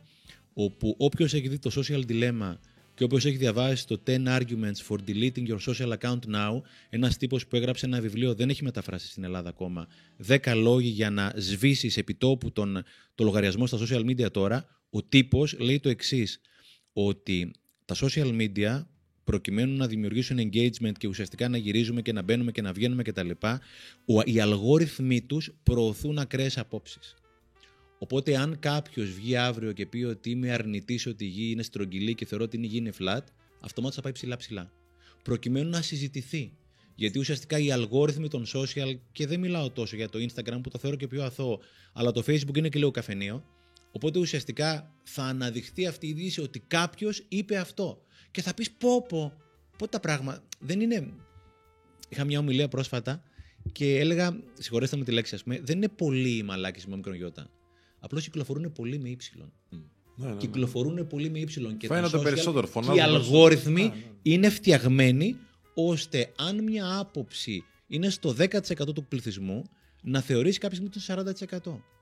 [0.54, 2.56] όπου όποιος έχει δει το social dilemma
[2.96, 7.48] Και όποιος έχει διαβάσει το 10 Arguments for Deleting Your Social Account Now, ένας τύπος
[7.48, 9.88] που έγραψε ένα βιβλίο, δεν έχει μεταφράσει στην Ελλάδα ακόμα.
[10.28, 12.84] 10 λόγοι για να σβήσεις επιτόπου τον,
[13.16, 14.66] το λογαριασμό στα social media τώρα.
[14.90, 16.42] Ο τύπος λέει το εξής,
[16.98, 17.52] ότι
[17.86, 18.86] τα social media
[19.24, 23.30] προκειμένου να δημιουργήσουν engagement και ουσιαστικά να γυρίζουμε και να μπαίνουμε και να βγαίνουμε κτλ.
[24.24, 27.16] Οι αλγόριθμοι τους προωθούν ακραίες απόψεις.
[28.00, 32.16] Οπότε, αν κάποιος βγει αύριο και πει ότι είμαι αρνητής ότι η γη είναι στρογγυλή
[32.16, 33.22] και θεωρώ ότι η γη είναι flat,
[33.60, 34.72] αυτομάτως θα πάει ψηλά-ψηλά.
[35.24, 36.54] Προκειμένου να συζητηθεί.
[36.96, 40.78] Γιατί ουσιαστικά οι αλγόριθμοι των social, και δεν μιλάω τόσο για το Instagram που το
[40.78, 41.60] θεωρώ και πιο αθώο,
[41.94, 43.44] αλλά το Facebook είναι και λίγο καφενείο.
[43.96, 48.02] Οπότε ουσιαστικά θα αναδειχθεί αυτή η είδηση ότι κάποιος είπε αυτό.
[48.32, 49.34] Και θα πεις πω πω,
[49.78, 50.44] πότε τα πράγματα.
[50.60, 51.14] Δεν είναι.
[52.10, 53.24] Είχα μια ομιλία πρόσφατα
[53.72, 57.50] και έλεγα, συγχωρέστε με τη λέξη, ας πούμε, δεν είναι πολύ οι μαλάκε με μικρογιώτα.
[58.00, 59.52] Απλώς κυκλοφορούν πολύ με ύψιλον.
[59.70, 59.80] Ναι,
[60.16, 60.38] ναι, ναι.
[60.38, 61.78] Κυκλοφορούν πολύ με ύψιλον.
[61.78, 65.38] Και Φαίνεται τα social περισσότερο, Και φωνάζουν οι αλγόριθμοι είναι φτιαγμένοι
[65.74, 69.64] ώστε αν μια άποψη είναι στο 10% του πληθυσμού
[70.02, 71.34] να θεωρήσει κάποιος ότι είναι
[71.64, 71.95] 40%.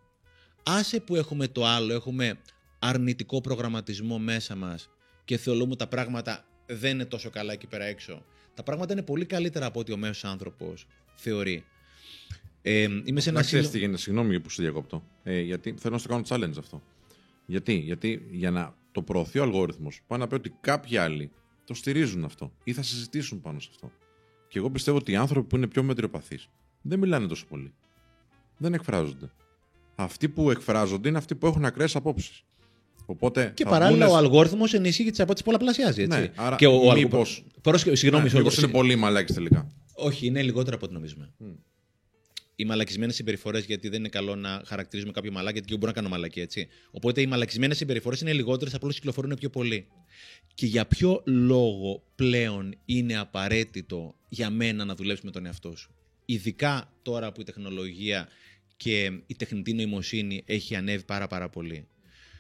[0.64, 2.40] Άσε που έχουμε το άλλο, έχουμε
[2.80, 4.90] αρνητικό προγραμματισμό μέσα μας
[5.26, 8.26] και θεωρούμε τα πράγματα δεν είναι τόσο καλά εκεί πέρα έξω.
[8.54, 10.86] Τα πράγματα είναι πολύ καλύτερα από ό,τι ο μέσος άνθρωπος
[11.16, 11.66] θεωρεί.
[12.62, 15.04] Ε, είμαι σε ένα Να ξέρεις σύλλο- τι γίνεται, συγγνώμη που σε διακόπτω.
[15.24, 16.82] Ε, γιατί θέλω να στο κάνω challenge αυτό.
[17.46, 21.32] Γιατί, γιατί για να το προωθεί ο αλγόριθμος, πάει να πει ότι κάποιοι άλλοι
[21.66, 23.92] το στηρίζουν αυτό ή θα συζητήσουν πάνω σε αυτό.
[24.48, 26.48] Και εγώ πιστεύω ότι οι άνθρωποι που είναι πιο μετριοπαθείς
[26.82, 27.74] δεν μιλάνε τόσο πολύ.
[28.58, 29.32] Δεν εκφράζονται.
[29.96, 32.44] Αυτοί που εκφράζονται είναι αυτοί που έχουν ακραίες απόψεις.
[33.06, 33.52] Οπότε.
[33.56, 36.02] Και θα παράλληλα βγουνε- ο αλγόριθμος ενισχύει τις απόψεις πολλαπλασιάζει.
[36.02, 36.20] Έτσι.
[36.20, 38.54] Ναι, άρα και ο, ο μήπως- Πρόσεχε, συγγνώμη, Ναι, συγγνώμη.
[38.56, 39.68] μήπως είναι πολύ μαλάκι τελικά.
[39.96, 41.34] Όχι, είναι λιγότερο από ό,τι νομίζουμε.
[42.56, 45.92] Οι μαλακισμένες συμπεριφορές, γιατί δεν είναι καλό να χαρακτηρίζουμε κάποιο μαλάκι, γιατί και εγώ μπορώ
[45.96, 46.68] να κάνω μαλακή, έτσι.
[46.92, 49.88] Οπότε οι μαλακισμένες συμπεριφορές είναι λιγότερες, απλώς κυκλοφορούν πιο πολύ.
[50.54, 55.96] Και για ποιο λόγο πλέον είναι απαραίτητο για μένα να δουλέψει με τον εαυτό σου;
[56.26, 58.28] Ειδικά τώρα που η τεχνολογία
[58.84, 61.88] και η τεχνητή νοημοσύνη έχει ανέβει πάρα πάρα πολύ.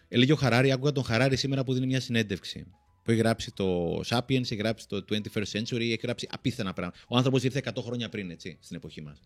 [0.07, 2.65] Έλεγε ο Χαράρη, άκουγα τον Χαράρη σήμερα που δίνει μια συνέντευξη.
[3.03, 6.99] Που έχει γράψει το Sapiens, έχει γράψει το 21st Century, έχει γράψει απίθανα πράγματα.
[7.07, 9.19] Ο άνθρωπος ήρθε 100 χρόνια πριν, έτσι, στην εποχή μας.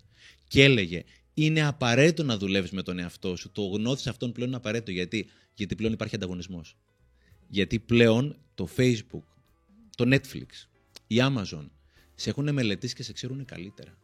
[0.47, 1.03] Και έλεγε,
[1.33, 3.51] είναι απαραίτητο να δουλεύεις με τον εαυτό σου.
[3.51, 4.91] Το γνώθι αυτόν πλέον είναι απαραίτητο.
[4.91, 6.77] Γιατί, Γιατί πλέον υπάρχει ανταγωνισμός.
[7.47, 9.23] Γιατί πλέον το Facebook,
[9.95, 10.67] το Netflix,
[11.07, 11.69] η Amazon
[12.15, 13.97] σε έχουν μελετήσει και σε ξέρουν καλύτερα.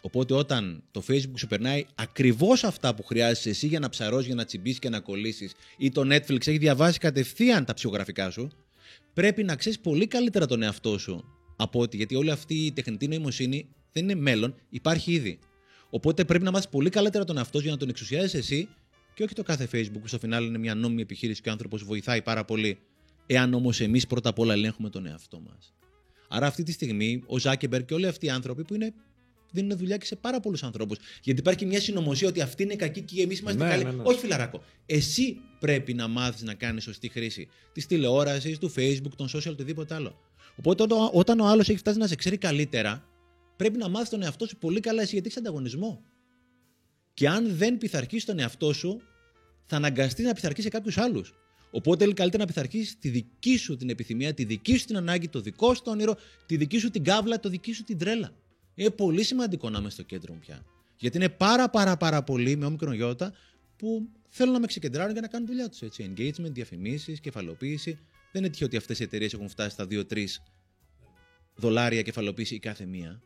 [0.00, 4.34] Οπότε όταν το Facebook σου περνάει ακριβώς αυτά που χρειάζεσαι εσύ για να ψαρώσεις, για
[4.34, 8.50] να τσιμπήσεις και να κολλήσεις, ή το Netflix έχει διαβάσει κατευθείαν τα ψυχογραφικά σου,
[9.14, 11.24] πρέπει να ξέρεις πολύ καλύτερα τον εαυτό σου
[11.56, 15.38] από ότι γιατί όλη αυτή η τεχνητή νοημοσύνη δεν είναι μέλλον, υπάρχει ήδη.
[15.90, 18.68] Οπότε πρέπει να μάθεις πολύ καλύτερα τον εαυτό σου για να τον εξουσιάζεις εσύ
[19.14, 21.84] και όχι το κάθε Facebook που στο φινάλι είναι μια νόμιμη επιχείρηση και ο άνθρωπος
[21.84, 22.78] βοηθάει πάρα πολύ.
[23.26, 25.74] Εάν όμως εμείς πρώτα απ' όλα ελέγχουμε τον εαυτό μας.
[26.28, 28.94] Άρα αυτή τη στιγμή ο Ζάκεμπερ και όλοι αυτοί οι άνθρωποι που είναι
[29.52, 30.98] δίνουν δουλειά και σε πάρα πολλούς ανθρώπους.
[31.22, 33.84] Γιατί υπάρχει μια συνωμοσία ότι αυτοί είναι κακοί και εμείς είμαστε Ναι, καλοί.
[33.84, 34.02] ναι, ναι.
[34.06, 34.62] Όχι, φιλαράκο.
[34.86, 39.94] Εσύ πρέπει να μάθεις να κάνεις σωστή χρήση της τηλεόρασης, του Facebook, των social, οτιδήποτε
[39.94, 40.18] άλλο.
[40.56, 43.04] Οπότε όταν- όταν ο άλλος έχει φτάσει να σε ξέρει καλύτερα,
[43.56, 46.02] πρέπει να μάθεις τον εαυτό σου πολύ καλά εσύ γιατί έχεις ανταγωνισμό.
[47.14, 49.00] Και αν δεν πειθαρχήσει τον εαυτό σου,
[49.66, 51.34] θα αναγκαστείς να πειθαρχείς σε κάποιους άλλους.
[51.70, 55.28] Οπότε είναι καλύτερα να πειθαρχείς τη δική σου την επιθυμία, τη δική σου την ανάγκη,
[55.28, 58.32] το δικό σου το όνειρο, τη δική σου την κάβλα, το δική σου την τρέλα.
[58.74, 60.64] Είναι πολύ σημαντικό να είμαι στο κέντρο μου πια.
[60.96, 63.32] Γιατί είναι πάρα πάρα πάρα πολλοί με όμικρον γιώτα
[63.76, 65.80] που θέλουν να με ξεκεντράρουν για να κάνουν δουλειά τους.
[65.98, 67.98] Engagement, διαφημίσεις, κεφαλοποίηση.
[68.32, 70.26] Δεν είναι τυχαίο ότι αυτές οι εταιρείες έχουν φτάσει στα 2-3
[71.54, 73.22] δολάρια κεφαλοποίηση η κάθε μία.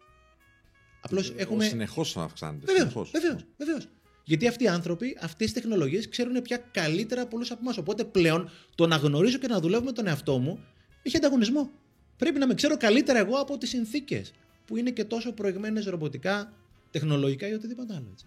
[1.01, 1.65] Απλώς έχουμε.
[1.65, 2.67] Συνεχώς αυξάνεται.
[2.67, 3.11] Βεβαίως, συνεχώς.
[3.11, 3.89] βεβαίως, βεβαίως.
[4.25, 7.77] Γιατί αυτοί οι άνθρωποι, αυτές τι τεχνολογίες ξέρουν πια καλύτερα από πολλού από εμάς.
[7.77, 10.65] Οπότε πλέον το να γνωρίζω και να δουλεύω με τον εαυτό μου
[11.03, 11.71] έχει ανταγωνισμό.
[12.17, 14.33] Πρέπει να με ξέρω καλύτερα εγώ από τις συνθήκες
[14.67, 16.53] που είναι και τόσο προηγμένες ρομποτικά,
[16.91, 18.09] τεχνολογικά ή οτιδήποτε άλλο.
[18.13, 18.27] Έτσι.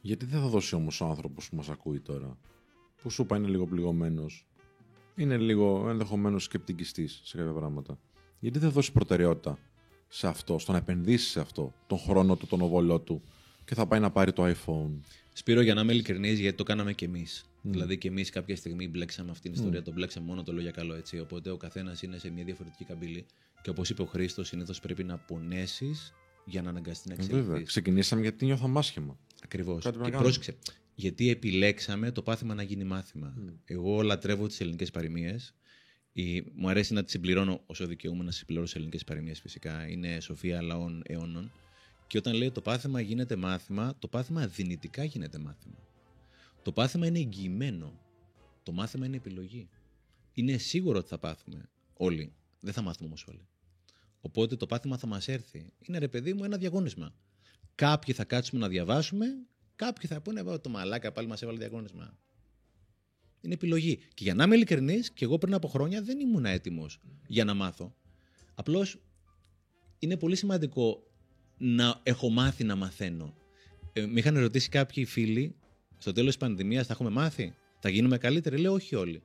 [0.00, 2.38] Γιατί δεν θα δώσει όμως ο άνθρωπος που μας ακούει τώρα,
[3.02, 4.46] που σου είπα είναι λίγο πληγωμένος,
[5.16, 7.98] είναι λίγο ενδεχομένως σκεπτικιστής σε κάποια πράγματα.
[8.40, 9.58] Γιατί δεν θα δώσει προτεραιότητα
[10.08, 13.22] σε αυτό, στο να επενδύσει σε αυτό, τον χρόνο του, τον οβολό του
[13.64, 15.00] και θα πάει να πάρει το iPhone.
[15.32, 17.44] Σπύρο, για να είμαι ειλικρινής, γιατί το κάναμε κι εμείς.
[17.62, 20.70] Δηλαδή και εμείς κάποια στιγμή μπλέξαμε αυτήν την ιστορία, το μπλέξαμε μόνο το λέω για
[20.70, 21.20] καλό έτσι.
[21.20, 23.26] Οπότε ο καθένας είναι σε μια διαφορετική καμπύλη.
[23.64, 26.12] Και όπως είπε ο Χρήστος, συνήθως πρέπει να πονέσεις
[26.44, 27.38] για να αναγκαστεί να Ε, Βέβαια.
[27.38, 27.64] εξελιχθεί.
[27.64, 29.18] Ξεκινήσαμε γιατί νιώθαμε άσχημα.
[29.42, 29.84] Ακριβώς.
[29.84, 30.30] Κάτι πρέπει να Και κάνουμε.
[30.32, 30.58] πρόσεξε.
[30.94, 33.34] Γιατί επιλέξαμε το πάθημα να γίνει μάθημα.
[33.64, 35.54] Εγώ λατρεύω τις ελληνικές παροιμίες.
[36.54, 39.88] Μου αρέσει να τις συμπληρώνω όσο δικαιούμαι να συμπληρώσω τι ελληνικές παροιμίες φυσικά.
[39.88, 41.52] Είναι σοφία λαών αιώνων.
[42.06, 45.78] Και όταν λέει το πάθημα γίνεται μάθημα, το πάθημα δυνητικά γίνεται μάθημα.
[46.62, 47.98] Το πάθημα είναι εγγυημένο.
[48.62, 49.68] Το μάθημα είναι επιλογή.
[50.32, 51.68] Είναι σίγουρο ότι θα πάθουμε.
[51.96, 52.32] όλοι.
[52.60, 53.40] Δεν θα μάθουμε όμως όλοι.
[54.26, 55.66] Οπότε το πάθημα θα μας έρθει.
[55.80, 57.14] Είναι ρε παιδί μου ένα διαγώνισμα.
[57.74, 59.26] Κάποιοι θα κάτσουμε να διαβάσουμε,
[59.76, 62.18] κάποιοι θα πούνε «Ω, το μαλάκα πάλι μας έβαλε διαγώνισμα.
[63.40, 63.96] Είναι επιλογή.
[64.14, 67.54] Και για να είμαι ειλικρινής, και εγώ πριν από χρόνια δεν ήμουν έτοιμος για να
[67.54, 67.94] μάθω.
[68.54, 68.98] Απλώς
[69.98, 71.06] είναι πολύ σημαντικό
[71.58, 73.34] να έχω μάθει να μαθαίνω.
[73.92, 75.56] Ε, με είχαν ρωτήσει κάποιοι φίλοι,
[75.98, 79.22] στο τέλος της πανδημίας θα έχουμε μάθει, θα γίνουμε καλύτεροι; Λέω όχι όλοι.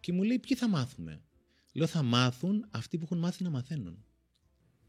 [0.00, 1.20] Και μου λέει, ποιοι θα μάθουμε;
[1.72, 4.04] Λέω, θα μάθουν αυτοί που έχουν μάθει να μαθαίνουν.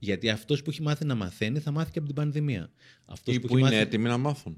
[0.03, 2.69] Γιατί αυτός που έχει μάθει να μαθαίνει θα μάθει και από την πανδημία.
[3.05, 4.57] Αυτός Ή που έχει είναι μάθει- έτοιμοι να μάθουν.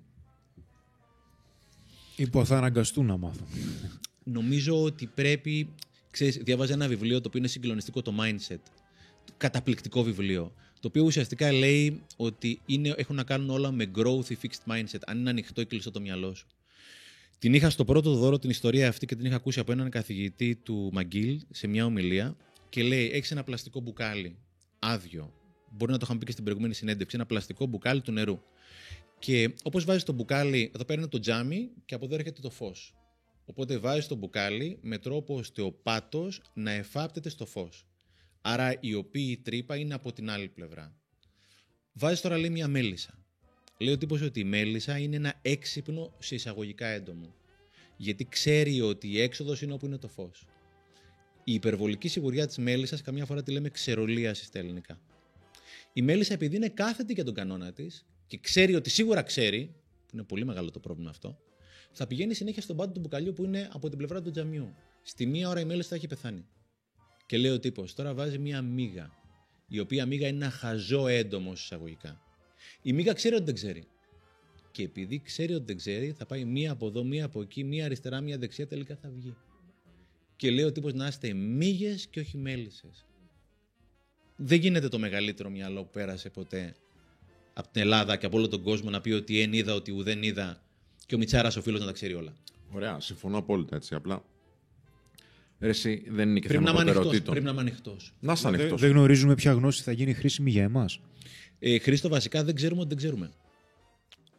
[2.15, 3.47] Ή που θα αναγκαστούν να μάθουν.
[4.23, 5.73] Νομίζω ότι πρέπει.
[6.11, 8.57] Ξέρεις, διάβαζα ένα βιβλίο το οποίο είναι συγκλονιστικό, το Mindset.
[9.37, 10.53] Καταπληκτικό βιβλίο.
[10.79, 14.99] Το οποίο ουσιαστικά λέει ότι είναι, έχουν να κάνουν όλα με growth ή fixed mindset.
[15.05, 16.47] Αν είναι ανοιχτό ή κλειστό το μυαλό σου.
[17.39, 20.55] Την είχα στο πρώτο δώρο την ιστορία αυτή και την είχα ακούσει από έναν καθηγητή
[20.55, 22.35] του Μαγκίλ σε μια ομιλία
[22.69, 24.35] και λέει: Έχεις ένα πλαστικό μπουκάλι
[24.85, 25.33] άδειο.
[25.71, 27.15] Μπορεί να το είχαμε πει και στην προηγούμενη συνέντευξη.
[27.15, 28.39] Ένα πλαστικό μπουκάλι του νερού.
[29.19, 32.49] Και όπως βάζεις το μπουκάλι, εδώ πέρα είναι το τζάμι και από εδώ έρχεται το
[32.49, 32.93] φως.
[33.45, 37.85] Οπότε βάζεις το μπουκάλι με τρόπο ώστε ο πάτος να εφάπτεται στο φως.
[38.41, 40.95] Άρα η οποία η τρύπα είναι από την άλλη πλευρά.
[41.93, 43.25] Βάζεις τώρα λέει μια μέλισσα.
[43.77, 47.33] Λέει ο τύπος ότι η μέλισσα είναι ένα έξυπνο σε εισαγωγικά έντομο.
[47.97, 50.45] Γιατί ξέρει ότι η έξοδος είναι όπου είναι το φως.
[51.47, 54.99] Η υπερβολική σιγουριά της μέλισσας καμιά φορά τη λέμε ξερολίαση στα ελληνικά.
[55.93, 59.75] Η μέλισσα επειδή είναι κάθετη για τον κανόνα της και ξέρει ότι σίγουρα ξέρει,
[60.05, 61.39] που είναι πολύ μεγάλο το πρόβλημα αυτό,
[61.91, 64.75] θα πηγαίνει συνέχεια στον πάτο του μπουκαλιού που είναι από την πλευρά του τζαμιού.
[65.01, 66.45] Στη μία ώρα η μέλισσα θα έχει πεθάνει.
[67.25, 69.11] Και λέει ο τύπος, τώρα βάζει μία μίγα,
[69.67, 72.21] η οποία μίγα είναι ένα χαζό έντομο εισαγωγικά.
[72.81, 73.83] Η Μίγα ξέρει ότι δεν ξέρει.
[74.71, 77.85] Και επειδή ξέρει ότι δεν ξέρει, θα πάει μία από εδώ, μία από εκεί, μία
[77.85, 79.35] αριστερά, μία δεξιά, τελικά θα βγει.
[80.35, 83.05] Και λέει ο τύπος να είστε μύγες και όχι μέλισσες.
[84.35, 86.75] Δεν γίνεται το μεγαλύτερο μυαλό που πέρασε ποτέ
[87.53, 90.23] από την Ελλάδα και από όλο τον κόσμο να πει ότι εν είδα, ότι ουδέν
[90.23, 90.61] είδα
[91.05, 92.33] και ο Μιτσάρας ο φίλος να τα ξέρει όλα.
[92.71, 93.95] Ωραία, συμφωνώ απόλυτα έτσι.
[93.95, 94.23] Απλά.
[95.59, 97.31] Ρε, εσύ δεν είναι και Πρέπει να, θέμα είμαι ανοιχτός, προτεραιοτήτων.
[97.33, 98.13] πρέπει να είμαι ανοιχτός.
[98.19, 98.81] Να είσαι Δεν, ανοιχτός.
[98.81, 100.99] δεν γνωρίζουμε ποια γνώση θα γίνει χρήσιμη για εμάς.
[101.59, 103.31] Ε, Χρήστο, βασικά δεν ξέρουμε ότι δεν ξέρουμε.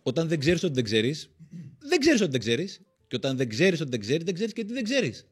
[0.03, 1.31] Όταν δεν ξέρεις ότι δεν ξέρεις,
[1.79, 2.81] δεν ξέρεις ότι δεν ξέρεις.
[3.09, 5.27] Και όταν δεν ξέρεις ότι δεν ξέρεις, δεν ξέρεις και τι δεν ξέρεις.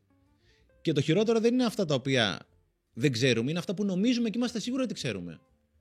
[0.85, 2.47] Και το χειρότερο δεν είναι αυτά τα οποία
[2.95, 5.41] δεν ξέρουμε, είναι αυτά που νομίζουμε και είμαστε σίγουροι ότι ξέρουμε.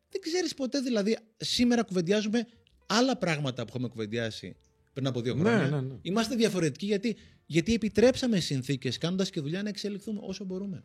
[0.10, 2.48] Δεν ξέρεις ποτέ, δηλαδή, σήμερα κουβεντιάζουμε
[2.88, 4.56] άλλα πράγματα που έχουμε κουβεντιάσει
[4.94, 5.70] πριν από δύο Ναι, χρόνια.
[5.70, 5.96] ναι, ναι.
[6.02, 10.82] Είμαστε διαφορετικοί γιατί, γιατί επιτρέψαμε συνθήκες κάνοντας και δουλειά να εξελιχθούμε όσο μπορούμε.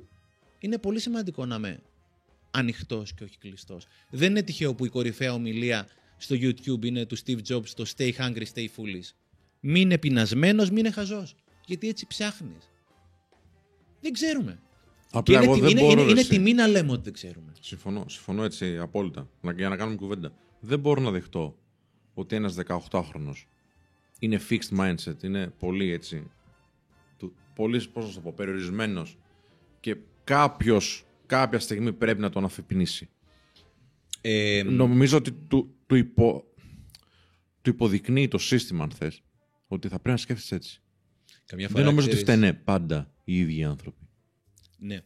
[0.59, 1.81] Είναι πολύ σημαντικό να είμαι
[2.51, 3.87] ανοιχτός και όχι κλειστός.
[4.11, 8.13] Δεν είναι τυχαίο που η κορυφαία ομιλία στο YouTube είναι του Steve Jobs το Stay
[8.13, 9.11] hungry, stay foolish.
[9.61, 11.35] Μην είναι πεινασμένος, μην είναι χαζός.
[11.67, 12.71] Γιατί έτσι ψάχνεις.
[14.01, 14.61] Δεν ξέρουμε.
[15.11, 15.93] Και Απλά είναι, εγώ τι- δεν είναι, μπορώ.
[15.93, 16.29] είναι, ρε, είναι εσύ.
[16.29, 17.53] τιμή να λέμε ότι δεν ξέρουμε.
[17.61, 19.29] Συμφωνώ, συμφωνώ έτσι απόλυτα.
[19.41, 20.33] Να- Για να κάνουμε κουβέντα.
[20.61, 21.59] Δεν μπορώ να δεχτώ
[22.15, 23.49] ότι ένας 18χρονος
[24.19, 26.31] είναι fixed mindset, είναι πολύ έτσι,
[27.17, 29.19] του, πολύ, πώς να το πω, περιορισμένος
[29.81, 33.09] και κάποιος κάποια στιγμή πρέπει να τον αφυπνίσει.
[34.21, 36.45] Ε, Νομίζω ότι του, του, υπο,
[37.63, 39.23] του υποδεικνύει το σύστημα, αν θες,
[39.69, 40.83] ότι θα πρέπει να σκέφτεσαι έτσι.
[41.49, 44.09] Καμιά Δεν νομίζω ότι ξέρεις- φταίνε πάντα οι ίδιοι άνθρωποι.
[44.79, 45.01] Ναι.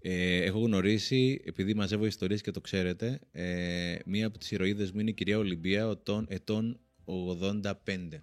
[0.00, 5.00] Ε, έχω γνωρίσει, επειδή μαζεύω ιστορίες και το ξέρετε, ε, μία από τις ηρωίδες μου
[5.00, 8.22] είναι η κυρία Ολυμπία ετών, ετών 85.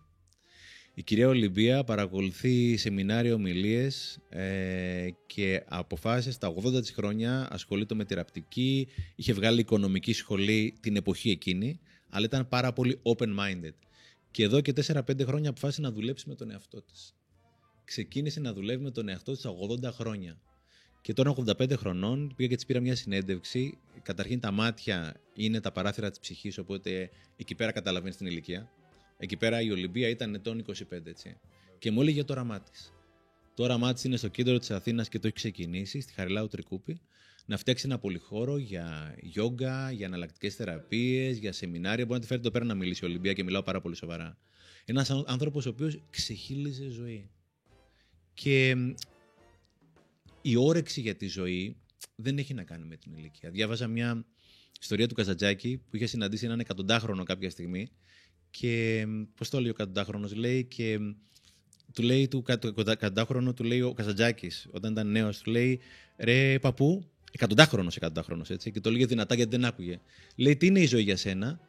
[0.94, 8.06] Η κυρία Ολυμπία παρακολουθεί σεμινάρια ομιλίες ε, και αποφάσισε στα 80 της χρόνια ασχολείται με
[8.06, 13.74] τη ραπτική, είχε βγάλει οικονομική σχολή την εποχή εκείνη, αλλά ήταν πάρα πολύ open-minded.
[14.32, 17.16] Και εδώ και 4-5 χρόνια αποφάσισε να δουλέψει με τον εαυτό της.
[17.86, 19.52] Ξεκίνησε να δουλεύει με τον εαυτό της στα
[19.90, 20.40] 80 χρόνια.
[21.02, 23.78] Και τώρα 85 χρονών πήγα και της πήρα μια συνέντευξη.
[24.02, 28.72] Καταρχήν τα μάτια είναι τα παράθυρα της ψυχής, οπότε εκεί πέρα καταλαβαίνεις την ηλικία.
[29.18, 31.38] Εκεί πέρα η Ολυμπία ήταν ετών 25, έτσι.
[31.80, 32.72] Και μου έλεγε το όραμά τη.
[33.54, 37.00] Το όραμά τη είναι στο κέντρο της Αθήνας και το έχει ξεκινήσει, στη Χαριλάου Τρικούπη,
[37.46, 42.06] να φτιάξει ένα πολυχώρο για γιόγκα, για εναλλακτικές θεραπείες, για σεμινάρια.
[42.06, 44.38] Μπορεί να τη φέρει εδώ πέρα να μιλήσει η Ολυμπία και μιλάω πάρα πολύ σοβαρά.
[44.86, 47.30] Ένας άνθρωπος ο οποίος ξεχύλιζε ζωή.
[48.36, 48.94] Και μ,
[50.42, 51.76] η όρεξη για τη ζωή
[52.16, 53.50] δεν έχει να κάνει με την ηλικία.
[53.50, 54.26] Διάβαζα μια
[54.82, 57.90] ιστορία του Καζατζάκη που είχε συναντήσει έναν εκατοντάχρονο κάποια στιγμή
[58.50, 59.06] και
[59.36, 61.12] πώς το λέει ο εκατοντάχρονος, λέει και μ,
[61.94, 65.80] του λέει του κα- του εκατοντάχρονο, του λέει ο Καζατζάκη, όταν ήταν νέος, του λέει
[66.18, 70.00] ρε παππού, εκατοντάχρονος, εκατοντάχρονος έτσι, και το λέγε δυνατά γιατί δεν άκουγε.
[70.36, 71.60] Λέει τι είναι η ζωή για σένα,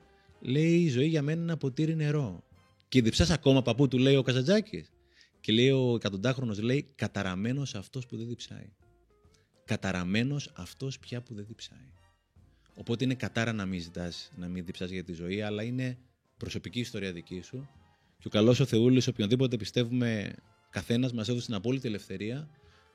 [0.41, 2.45] λέει η ζωή για μένα είναι ένα ποτήρι νερό.
[2.89, 4.87] Και διψά ακόμα παππού, του λέει ο Καζατζάκη.
[5.47, 8.73] Και λέει ο εκατοντάχρονος, λέει, καταραμένος αυτός που δεν διψάει.
[9.65, 11.89] καταραμένος αυτός πια που δεν διψάει.
[12.75, 15.99] Οπότε είναι κατάρα να μην ζητάς, να μην διψάς για τη ζωή, αλλά είναι
[16.37, 17.69] προσωπική ιστορία δική σου.
[18.19, 20.35] Και ο καλός ο Θεούλης, οποιονδήποτε πιστεύουμε
[20.71, 22.49] καθένας μας έδωσε την απόλυτη ελευθερία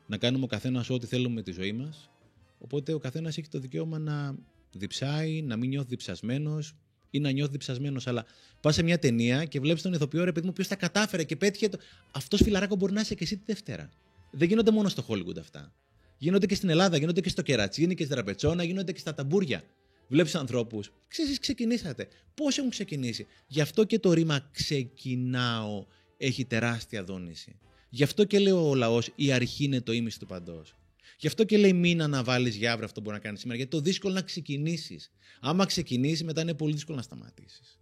[0.08, 2.10] να κάνουμε ο καθένας ό,τι θέλουμε με τη ζωή μας.
[2.58, 4.36] Οπότε ο καθένας έχει το δικαίωμα να
[4.72, 6.76] διψάει, να μην νιώθει διψασμένος
[7.12, 8.07] ή να νιώθεις διψασμένος.
[8.07, 8.26] Αλλά
[8.62, 11.36] πας σε μια ταινία και βλέπεις τον ηθοποιό ρε παιδί μου, ποιο τα κατάφερε και
[11.36, 11.70] πέτυχε.
[11.70, 11.78] Το...
[12.12, 13.89] Αυτός φιλαράκο μπορεί να είσαι και εσύ τη Δευτέρα.
[14.32, 15.74] Δεν γίνονται μόνο στο Hollywood αυτά.
[16.18, 19.64] Γίνονται και στην Ελλάδα, γίνονται και στο κερατσίνι και στη τραπετσόνα, γίνονται και στα ταμπούρια.
[20.07, 20.91] Βλέπεις ανθρώπους.
[21.07, 22.07] Ξέρεις, ξεκινήσατε.
[22.34, 23.28] Πώς έχουν ξεκινήσει.
[23.47, 25.86] Γι' αυτό και το ρήμα ξεκινάω
[26.18, 27.59] έχει τεράστια δόνηση.
[27.89, 30.76] Γι' αυτό και λέει ο λαός η αρχή είναι το ίμιση του παντός.
[31.22, 33.57] Γι' αυτό και λέει μην αναβάλεις για αύριο αυτό που μπορεί να κάνεις σήμερα.
[33.57, 35.11] Γιατί το δύσκολο να ξεκινήσεις.
[35.41, 37.80] Άμα ξεκινήσει, μετά είναι πολύ δύσκολο να σταματήσεις.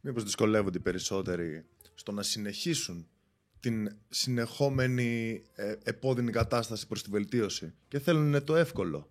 [0.00, 1.64] Μήπως δυσκολεύονται οι περισσότεροι
[1.94, 3.06] στο να συνεχίσουν
[3.60, 9.10] την συνεχόμενη ε, επώδυνη κατάσταση προς τη βελτίωση και θέλουν το εύκολο.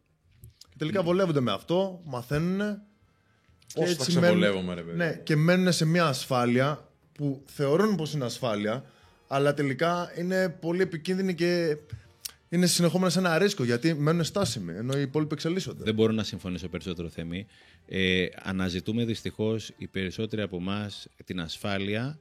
[0.70, 2.82] Και τελικά βολεύονται με αυτό, μαθαίνουν
[3.74, 4.98] Πώς θα ξεβολεύομαι, ρε παιδί.
[4.98, 8.86] Ναι, και μένουν σε μια ασφάλεια που θεωρούν πως είναι ασφάλεια,
[9.28, 11.78] αλλά τελικά είναι πολύ επικίνδυνη και
[12.50, 15.84] είναι συνεχόμενα σε ένα ρίσκο γιατί μένουν στάσιμοι, ενώ οι υπόλοιποι εξελίσσονται.
[15.84, 17.46] Δεν μπορώ να συμφωνήσω περισσότερο θέμη.
[17.86, 22.20] Ε, αναζητούμε δυστυχώς οι περισσότεροι από εμάς την ασφάλεια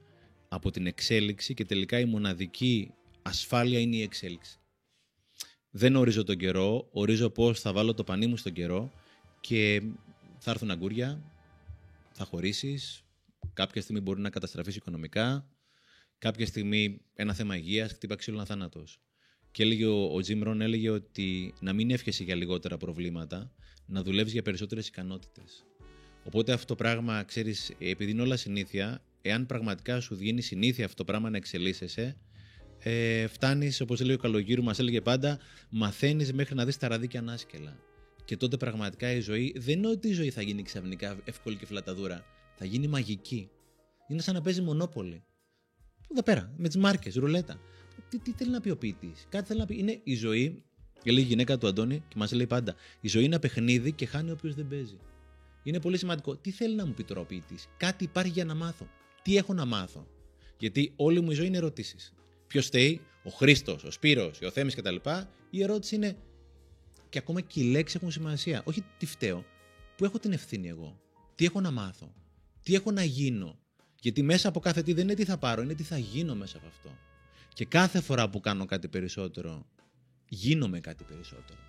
[0.49, 4.59] από την εξέλιξη και τελικά η μοναδική ασφάλεια είναι η εξέλιξη.
[5.69, 8.91] Δεν ορίζω τον καιρό, ορίζω πώς θα βάλω το πανί μου στον καιρό
[9.41, 9.81] και
[10.37, 11.21] θα έρθουν αγκούρια,
[12.11, 13.03] θα χωρίσεις,
[13.53, 15.47] κάποια στιγμή μπορεί να καταστραφείς οικονομικά,
[16.17, 18.99] κάποια στιγμή ένα θέμα υγείας, χτύπα ξύλο θάνατος.
[19.57, 23.51] Και έλεγε ο, ο Jim Rohn έλεγε ότι να μην εύχεσαι για λιγότερα προβλήματα,
[23.85, 25.65] να δουλεύεις για περισσότερες ικανότητες.
[26.23, 30.95] Οπότε αυτό το πράγμα, ξέρεις, επειδή είναι όλα συνήθεια, εάν πραγματικά σου βγαίνει συνήθεια αυτό
[30.95, 32.17] το πράγμα να εξελίσσεσαι,
[32.79, 35.39] ε, φτάνεις, όπως λέει ο Καλογύρου, μας έλεγε πάντα,
[35.69, 37.79] μαθαίνεις μέχρι να δεις τα ραδίκια ανάσκελα.
[38.25, 41.65] Και τότε πραγματικά η ζωή δεν είναι ότι η ζωή θα γίνει ξαφνικά εύκολη και
[41.65, 42.25] φλαταδούρα.
[42.55, 43.49] Θα γίνει μαγική.
[44.07, 45.23] Είναι σαν να παίζει μονόπολη.
[46.11, 47.59] Εδώ πέρα, με τις μάρκες, ρουλέτα.
[48.09, 49.25] Τι, τι θέλει να πει ο ποιητής.
[49.29, 49.77] Κάτι θέλει να πει.
[49.77, 50.63] Είναι η ζωή,
[51.03, 53.91] και λέει η γυναίκα του Αντώνη και μας λέει πάντα, η ζωή είναι ένα παιχνίδι
[53.91, 54.97] και χάνει όποιος δεν παίζει.
[55.63, 56.35] Είναι πολύ σημαντικό.
[56.35, 57.67] Τι θέλει να μου πει τώρα ο ποιητής.
[57.77, 58.87] Κάτι υπάρχει για να μάθω
[59.27, 60.07] τι έχω να μάθω.
[60.57, 62.13] Γιατί όλη μου η ζωή είναι ερωτήσεις.
[62.47, 64.95] Ποιος φταίει, ο Χρήστος, ο Σπύρος, ο Θέμης κτλ.
[65.49, 66.17] Η ερώτηση είναι.
[67.09, 68.61] Και ακόμα και οι λέξεις έχουν σημασία.
[68.65, 69.45] Όχι τι φταίω.
[69.97, 70.99] Πού έχω την ευθύνη εγώ.
[71.35, 72.13] Τι έχω να μάθω.
[72.63, 73.59] Τι έχω να γίνω.
[74.01, 76.57] Γιατί μέσα από κάθε τι δεν είναι τι θα πάρω, είναι τι θα γίνω μέσα
[76.57, 76.89] από αυτό.
[77.57, 79.65] Και κάθε φορά που κάνω κάτι περισσότερο,
[80.29, 81.59] γίνομαι κάτι περισσότερο.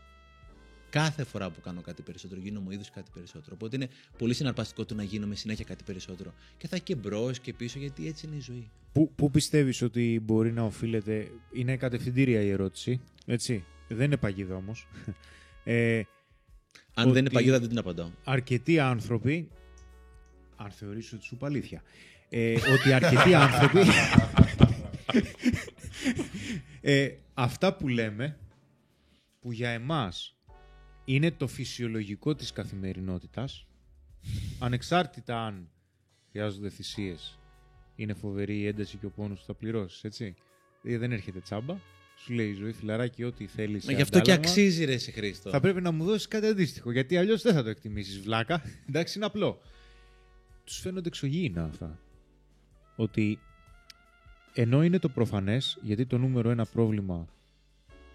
[0.90, 3.54] Κάθε φορά που κάνω κάτι περισσότερο, γίνομαι είδου κάτι περισσότερο.
[3.54, 6.34] Οπότε είναι πολύ συναρπαστικό το να γίνομαι συνέχεια κάτι περισσότερο.
[6.58, 8.70] Και θα έχει και μπρος και πίσω, γιατί έτσι είναι η ζωή.
[8.92, 11.30] Πού, πού πιστεύεις ότι μπορεί να οφείλεται.
[11.52, 13.00] Είναι κατευθυντήρια η ερώτηση.
[13.26, 13.64] Έτσι.
[13.88, 14.86] Δεν είναι παγίδα όμως.
[15.64, 16.02] Ε,
[16.94, 18.10] Αν δεν είναι παγίδα, δεν την απαντάω.
[18.24, 19.48] Αρκετοί άνθρωποι.
[20.56, 21.82] Αν θεωρήσω ότι σου είπα αλήθεια.
[22.28, 23.80] Ε, ότι αρκετοί άνθρωποι.
[26.90, 28.38] ε, αυτά που λέμε
[29.40, 30.36] που για εμάς
[31.04, 33.66] είναι το φυσιολογικό της καθημερινότητας,
[34.58, 35.70] ανεξάρτητα αν
[36.30, 37.38] χρειάζονται θυσίες,
[37.96, 40.34] είναι φοβερή η ένταση και ο πόνος που θα πληρώσεις, έτσι.
[40.82, 41.76] Δηλαδή δεν έρχεται τσάμπα,
[42.16, 43.84] σου λέει η ζωή φιλαράκι ό,τι θέλεις.
[43.84, 45.50] Μα γι' αυτό και αξίζει ρε σε Χρήστο.
[45.50, 48.62] Θα πρέπει να μου δώσεις κάτι αντίστοιχο, γιατί αλλιώς δεν θα το εκτιμήσεις βλάκα.
[48.88, 49.60] Εντάξει, είναι απλό.
[50.64, 52.00] Τους φαίνονται εξωγήινα αυτά.
[52.96, 53.38] Ότι
[54.60, 57.26] ενώ είναι το προφανές, γιατί το νούμερο ένα πρόβλημα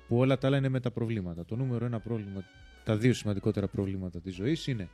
[0.08, 1.46] που όλα τα άλλα είναι με τα προβλήματα.
[1.46, 2.44] Το νούμερο ένα πρόβλημα
[2.84, 4.89] τα δύο σημαντικότερα προβλήματα της ζωής είναι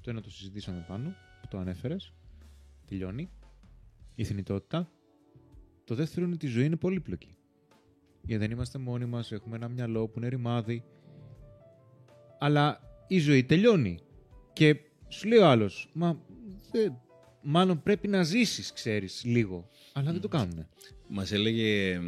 [0.00, 2.12] το ένα το συζητήσαμε πάνω, που το ανέφερες,
[2.86, 3.30] τελειώνει,
[4.14, 4.90] η θνητότητα.
[5.84, 7.36] Το δεύτερο είναι ότι η ζωή είναι πολύπλοκη.
[8.22, 10.84] Γιατί δεν είμαστε μόνοι μας, έχουμε ένα μυαλό που είναι ρημάδι.
[12.38, 13.98] Αλλά η ζωή τελειώνει.
[14.52, 14.76] Και
[15.08, 16.18] σου λέει ο άλλος, μα
[17.42, 19.70] μάλλον πρέπει να ζήσεις, ξέρεις, λίγο.
[19.92, 20.66] Αλλά δεν το κάνουν.
[21.08, 22.00] Μας έλεγε,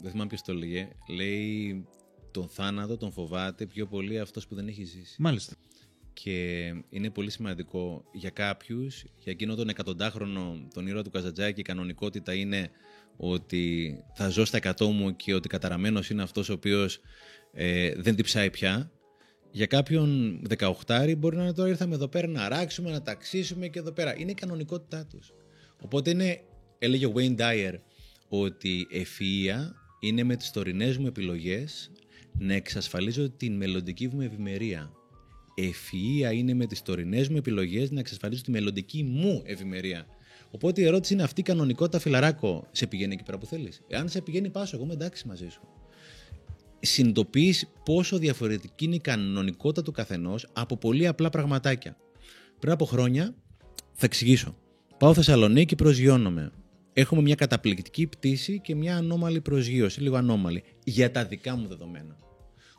[0.00, 1.86] δεν θυμάμαι ποιος το έλεγε, λέει
[2.30, 5.16] τον θάνατο τον φοβάται πιο πολύ αυτός που δεν έχει ζήσει.
[5.18, 5.54] Μάλιστα.
[6.12, 11.62] Και είναι πολύ σημαντικό για κάποιους, για εκείνο τον εκατοντάχρονο, τον ήρωα του Καζατζάκη, η
[11.62, 12.70] κανονικότητα είναι
[13.16, 17.00] ότι θα ζω στα εκατό μου και ότι καταραμένος είναι αυτός ο οποίος
[17.52, 18.90] ε, δεν τυψάει πια.
[19.54, 20.40] Για κάποιον
[20.86, 24.14] 18 μπορεί να είναι τώρα ήρθαμε εδώ πέρα να ράξουμε, να ταξίσουμε και εδώ πέρα.
[24.18, 25.32] Είναι η κανονικότητά τους.
[25.82, 26.40] Οπότε είναι,
[26.78, 27.72] έλεγε ο Wayne Dyer,
[28.28, 31.90] ότι ευφυΐα είναι με τις τωρινές μου επιλογές
[32.38, 34.92] να εξασφαλίζω την μελλοντική μου ευημερία.
[35.58, 40.06] Ευφυΐα είναι με τις τωρινές μου επιλογές να εξασφαλίζω τη μελλοντική μου ευημερία.
[40.50, 42.66] Οπότε η ερώτηση είναι αυτή η κανονικότητα φιλαράκο.
[42.70, 43.80] Σε πηγαίνει εκεί πέρα που θέλεις.
[43.88, 44.76] Εάν σε πηγαίνει, πάσο.
[44.76, 45.60] Εγώ είμαι εντάξει μαζί σου.
[46.84, 51.96] Συνειδητοποιείς πόσο διαφορετική είναι η κανονικότητα του καθενός από πολύ απλά πραγματάκια.
[52.58, 53.34] Πριν από χρόνια,
[53.92, 54.56] θα εξηγήσω.
[54.98, 56.52] Πάω Θεσσαλονίκη, προσγειώνομαι.
[56.92, 62.16] Έχουμε μια καταπληκτική πτήση και μια ανώμαλη προσγείωση, λίγο ανώμαλη, για τα δικά μου δεδομένα.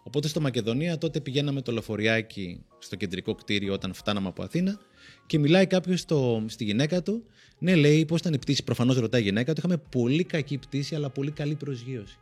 [0.03, 4.79] Οπότε στο Μακεδονία τότε πηγαίναμε το λεωφοριάκι στο κεντρικό κτίριο όταν φτάναμε από Αθήνα
[5.25, 5.99] και μιλάει κάποιος
[6.45, 7.23] στη γυναίκα του.
[7.59, 9.59] Ναι, λέει, πώς ήταν η πτήση; Προφανώς ρωτάει η γυναίκα του.
[9.59, 12.17] Είχαμε πολύ κακή πτήση, αλλά πολύ καλή προσγείωση.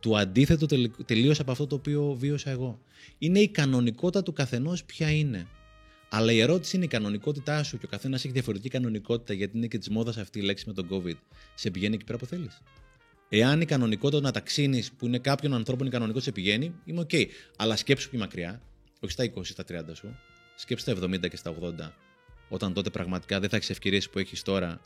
[0.00, 0.66] Το αντίθετο
[1.04, 2.80] τελείω από αυτό το οποίο βίωσα εγώ.
[3.18, 5.46] Είναι η κανονικότητα του καθενός ποια είναι.
[6.08, 9.66] Αλλά η ερώτηση είναι η κανονικότητά σου και ο καθένας έχει διαφορετική κανονικότητα γιατί είναι
[9.66, 11.16] και της μόδας αυτή η λέξη με τον COVID.
[11.54, 12.62] Σε πηγαίνει εκεί πέρα που θέλεις.
[13.28, 17.08] Εάν η κανονικότητα να ταξίνεις που είναι κάποιον ανθρώπων η κανονικότητα σε πηγαίνει, είμαι OK.
[17.12, 17.26] Okay.
[17.56, 18.62] Αλλά σκέψου πιο μακριά,
[19.00, 20.16] όχι στα 20, στα 30 σου,
[20.56, 21.92] σκέψου στα 70 και στα 80,
[22.48, 24.80] όταν τότε πραγματικά δεν θα έχεις ευκαιρίες που έχεις τώρα.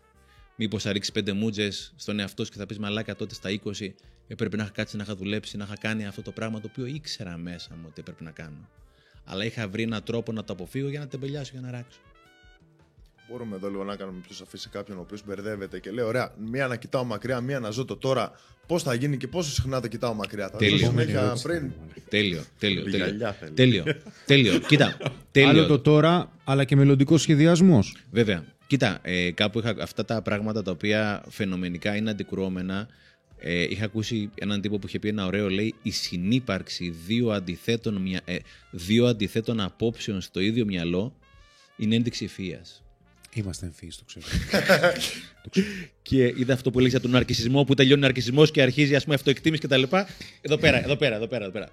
[0.57, 3.93] Μήπως θα ρίξει πέντε μούτζες στον εαυτό σου και θα πεις Μαλάκα τότε στα 20
[4.27, 6.87] έπρεπε να είχα κάτσει να είχα δουλέψει, να είχα κάνει αυτό το πράγμα το οποίο
[6.87, 8.69] ήξερα μέσα μου ότι έπρεπε να κάνω.
[9.25, 11.99] Αλλά είχα βρει έναν τρόπο να το αποφύγω για να τεμπελιάσω, για να ράξω.
[13.31, 16.33] Μπορούμε εδώ λίγο να κάνουμε πιο σαφή σε κάποιον ο οποίος μπερδεύεται και λέει: Ωραία,
[16.51, 18.33] μία να κοιτάω μακριά, μία να ζω το τώρα.
[18.67, 20.49] Πώς θα γίνει και πόσο συχνά το κοιτάω μακριά.
[20.49, 20.87] Θα τέλειο.
[20.87, 21.73] συνέχεια πριν.
[22.09, 22.83] Τέλειο, τέλειο.
[22.83, 23.35] Τέλειο.
[23.55, 23.85] τέλειο.
[24.27, 24.59] τέλειο.
[24.59, 24.97] Κοίτα.
[25.31, 25.51] Τέλειο.
[25.51, 27.97] Άλλο το τώρα, αλλά και μελλοντικός σχεδιασμός.
[28.11, 28.45] Βέβαια.
[28.73, 32.89] Κοίτα, ε, κάπου είχα αυτά τα πράγματα τα οποία φαινομενικά είναι αντικρουόμενα.
[33.39, 37.97] Ε, είχα ακούσει έναν τύπο που είχε πει ένα ωραίο, λέει, η συνύπαρξη δύο αντιθέτων,
[37.97, 38.37] μια, ε,
[38.71, 41.15] δύο αντιθέτων απόψεων στο ίδιο μυαλό
[41.77, 42.83] είναι ένδειξη ευφύειας.
[43.33, 44.27] Είμαστε εμφύη, το ξέρω.
[46.03, 49.03] και είδα αυτό που λέει για τον ναρκισμό που τελειώνει ο ναρκισμό και αρχίζει ας
[49.03, 49.83] πούμε αυτοεκτίμηση κτλ.
[50.41, 51.45] Εδώ πέρα, εδώ πέρα, εδώ πέρα.
[51.45, 51.69] Εδώ πέρα.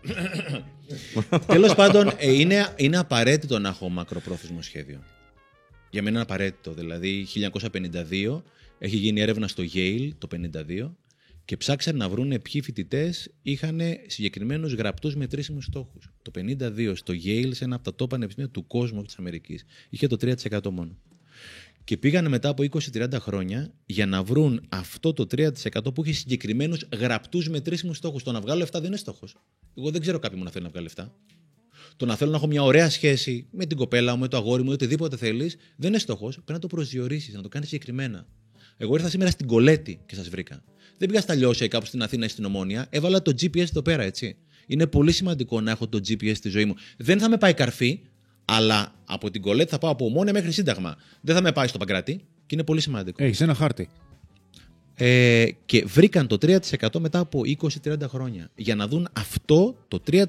[1.54, 5.04] Τέλος πάντων, ε, είναι, είναι απαραίτητο να έχω μακροπρόθεσμο σχέδιο.
[5.92, 6.74] Για μένα είναι απαραίτητο.
[6.74, 8.44] Δηλαδή, 1952
[8.80, 10.96] έχει γίνει έρευνα στο Yale το 1952
[11.46, 16.12] και ψάξαν να βρουν ποιοι φοιτητές είχαν συγκεκριμένους γραπτούς μετρήσιμους στόχους.
[16.22, 20.08] Το 52 στο Yale, σε ένα από τα top πανεπιστήμια του κόσμου της Αμερικής, είχε
[20.08, 20.98] το 3% μόνο.
[21.84, 26.88] Και πήγανε μετά από 20-30 χρόνια για να βρουν αυτό το 3% που έχει συγκεκριμένους
[26.98, 28.24] γραπτούς μετρήσιμους στόχους.
[28.24, 29.36] Το να βγάλω λεφτά δεν είναι στόχος.
[29.78, 31.16] Εγώ δεν ξέρω κάποιον που να θέλει να βγάλει λεφτά.
[32.00, 34.64] Το να θέλω να έχω μια ωραία σχέση με την κοπέλα μου, με το αγόρι
[34.64, 36.34] μου, οτιδήποτε θέλεις, δεν είναι στόχος.
[36.34, 38.26] Πρέπει να το προσδιορίσεις, να το κάνεις συγκεκριμένα.
[38.78, 40.64] Εγώ ήρθα σήμερα στην Κολέτη και σας βρήκα.
[40.98, 42.88] Δεν πήγα στα λιώσια ή κάπου στην Αθήνα ή στην Ομόνια.
[42.90, 44.36] Έβαλα το GPS εδώ πέρα, έτσι.
[44.68, 46.76] Είναι πολύ σημαντικό να έχω το GPS στη ζωή μου.
[46.98, 48.00] Δεν θα με πάει καρφί,
[48.46, 50.98] αλλά από την Κολέτη θα πάω από Ομόνια μέχρι Σύνταγμα.
[51.22, 53.24] Δεν θα με πάει στο Παγκράτη και είναι πολύ σημαντικό.
[53.24, 53.90] Έχεις ένα χάρτη.
[54.96, 57.42] Ε, και βρήκαν το 3% μετά από
[57.84, 58.52] 20-30 χρόνια.
[58.56, 60.24] Για να δουν αυτό το 3%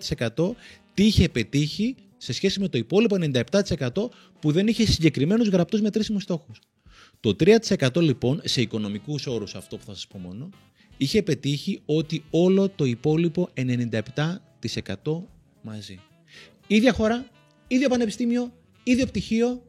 [1.00, 3.88] τι είχε πετύχει σε σχέση με το υπόλοιπο 97%
[4.40, 6.60] που δεν είχε συγκεκριμένους γραπτούς μετρήσιμους στόχους.
[7.20, 10.48] Το 3% λοιπόν, σε οικονομικούς όρους, αυτό που θα σας πω μόνο,
[10.96, 15.22] είχε πετύχει ότι όλο το υπόλοιπο 97%
[15.62, 16.00] μαζί.
[16.66, 17.26] Ίδια χώρα,
[17.68, 19.62] ίδιο πανεπιστήμιο, ίδιο πτυχίο,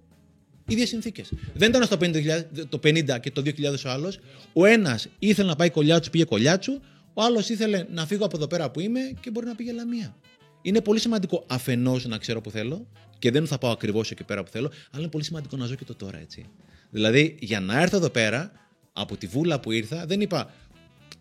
[0.68, 1.32] ίδιες συνθήκες.
[1.54, 4.20] Δεν ήταν στο 50, το 50 και το 2000 ο άλλος.
[4.54, 6.80] Ο ένας ήθελε να πάει κολλιάτσου, πήγε κολλιάτσου.
[7.14, 10.16] Ο άλλος ήθελε να φύγω από εδώ πέρα που είμαι και μπορεί να πήγε λαμία.
[10.62, 12.88] Είναι πολύ σημαντικό αφενός να ξέρω που θέλω
[13.20, 15.76] και δεν θα πάω ακριβώς εκεί πέρα που θέλω, αλλά είναι πολύ σημαντικό να ζω
[15.76, 16.46] και το τώρα έτσι.
[16.90, 18.52] Δηλαδή, για να έρθω εδώ πέρα,
[18.94, 20.52] από τη βούλα που ήρθα, δεν είπα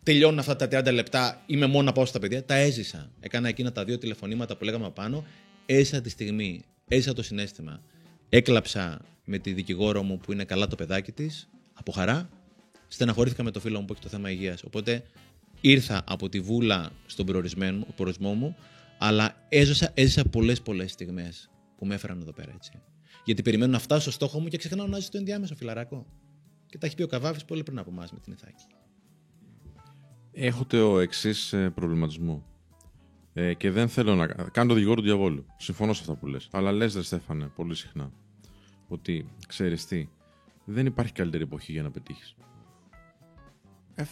[0.03, 2.45] τελειώνουν αυτά τα 30 λεπτά, είμαι μόνος να πάω στα παιδιά.
[2.45, 3.11] Τα έζησα.
[3.21, 5.25] Έκανα εκείνα τα δύο τηλεφωνήματα που λέγαμε πάνω.
[5.67, 6.63] Έζησα τη στιγμή.
[6.89, 7.83] Έζησα το συνέστημα.
[8.29, 12.29] Έκλαψα με τη δικηγόρο μου που είναι καλά το παιδάκι της, από χαρά.
[12.89, 14.63] Στεναχωρήθηκα με το φίλο μου που έχει το θέμα υγείας.
[14.63, 15.03] Οπότε
[15.61, 18.57] ήρθα από τη βούλα στον προορισμός μου,
[19.03, 22.73] αλλά έζησα, έζησα πολλές πολλές στιγμές που με έφεραν εδώ πέρα έτσι.
[23.25, 26.07] Γιατί περιμένω να φτάσω στο στόχο μου και ξεχνάω να ζήσω το ενδιάμεσο φιλαράκο.
[26.67, 28.65] Και τα έχει πει ο Καβάφη πολύ πριν από εμάς με την Ιθάκη.
[30.33, 32.47] Έχω το εξής ε, προβληματισμό.
[33.33, 35.47] Ε, και δεν θέλω να κάνω το δικηγόρο του διαβόλου.
[35.57, 36.49] Συμφωνώ σε αυτά που λες.
[36.53, 38.13] Αλλά λες, Δε Στέφανε, πολύ συχνά
[38.89, 40.09] ότι ξέρεις τι,
[40.65, 42.37] δεν υπάρχει καλύτερη εποχή για να πετύχεις.
[43.95, 44.05] Ε,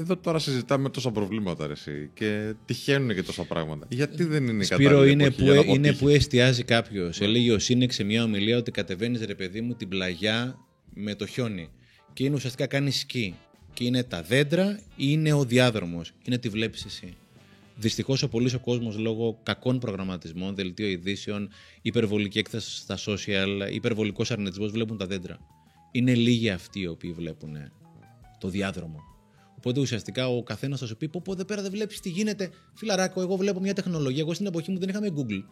[0.00, 3.86] εδώ τώρα συζητάμε τόσα προβλήματα ρε, εσύ, και τυχαίνουν και τόσα πράγματα.
[3.90, 7.20] Γιατί δεν είναι Σπύρο, είναι που, ε- είναι που εστιάζει κάποιος.
[7.20, 7.26] Ναι.
[7.26, 10.58] Έλεγε ο Σύνεξ σε μια ομιλία ότι κατεβαίνεις ρε παιδί μου την πλαγιά
[10.94, 11.70] με το χιόνι.
[12.12, 13.34] Και είναι ουσιαστικά κάνει σκι.
[13.72, 16.12] Και είναι τα δέντρα ή είναι ο διάδρομος.
[16.24, 17.14] Είναι τη βλέπεις εσύ.
[17.76, 21.48] Δυστυχώς ο πολύς ο κόσμος λόγω κακών προγραμματισμών, δελτίο ειδήσεων,
[21.82, 25.38] υπερβολική έκθεση στα social, υπερβολικός αρνητισμός βλέπουν τα δέντρα.
[25.92, 27.56] Είναι λίγοι αυτοί οι οποίοι βλέπουν
[28.40, 29.07] το διάδρομο.
[29.58, 32.50] Οπότε ουσιαστικά ο καθένας θα σου πει: Πω, πω εδώ πέρα δεν βλέπεις τι γίνεται.
[32.74, 34.20] Φιλαράκο, εγώ βλέπω μια τεχνολογία.
[34.20, 35.42] Εγώ στην εποχή μου δεν είχαμε Google.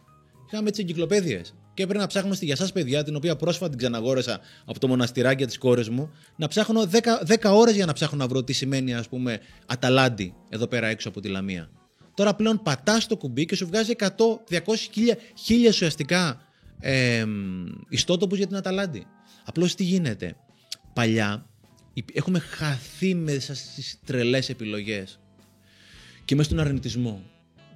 [0.51, 1.53] Είχαμε τις εγκυκλοπαίδειες.
[1.73, 4.87] Και έπρεπε να ψάχνω στη για σας παιδιά, την οποία πρόσφατα την ξαναγόρεσα από το
[4.87, 8.53] μοναστηράκι της κόρε μου, να ψάχνω 10, 10 ώρες για να ψάχνω να βρω τι
[8.53, 11.69] σημαίνει, ας πούμε, Αταλάντη εδώ πέρα έξω από τη Λαμία.
[12.13, 14.07] Τώρα πλέον πατάς το κουμπί και σου βγάζει 100,
[14.49, 14.59] 200,
[14.95, 16.41] 1000, 1000 ουσιαστικά
[16.79, 17.25] ε,
[17.89, 19.05] ιστότοπους για την Αταλάντη.
[19.45, 20.35] Απλώς τι γίνεται.
[20.93, 21.46] Παλιά υπ-
[22.13, 25.19] έχουμε χαθεί μέσα στις τρελές επιλογές
[26.25, 27.23] και μέσα στον αρνητισμό.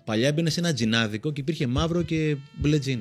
[0.05, 2.99] Παλιά έμπαινε σε ένα τζινάδικο και υπήρχε μαύρο και μπλε τζιν.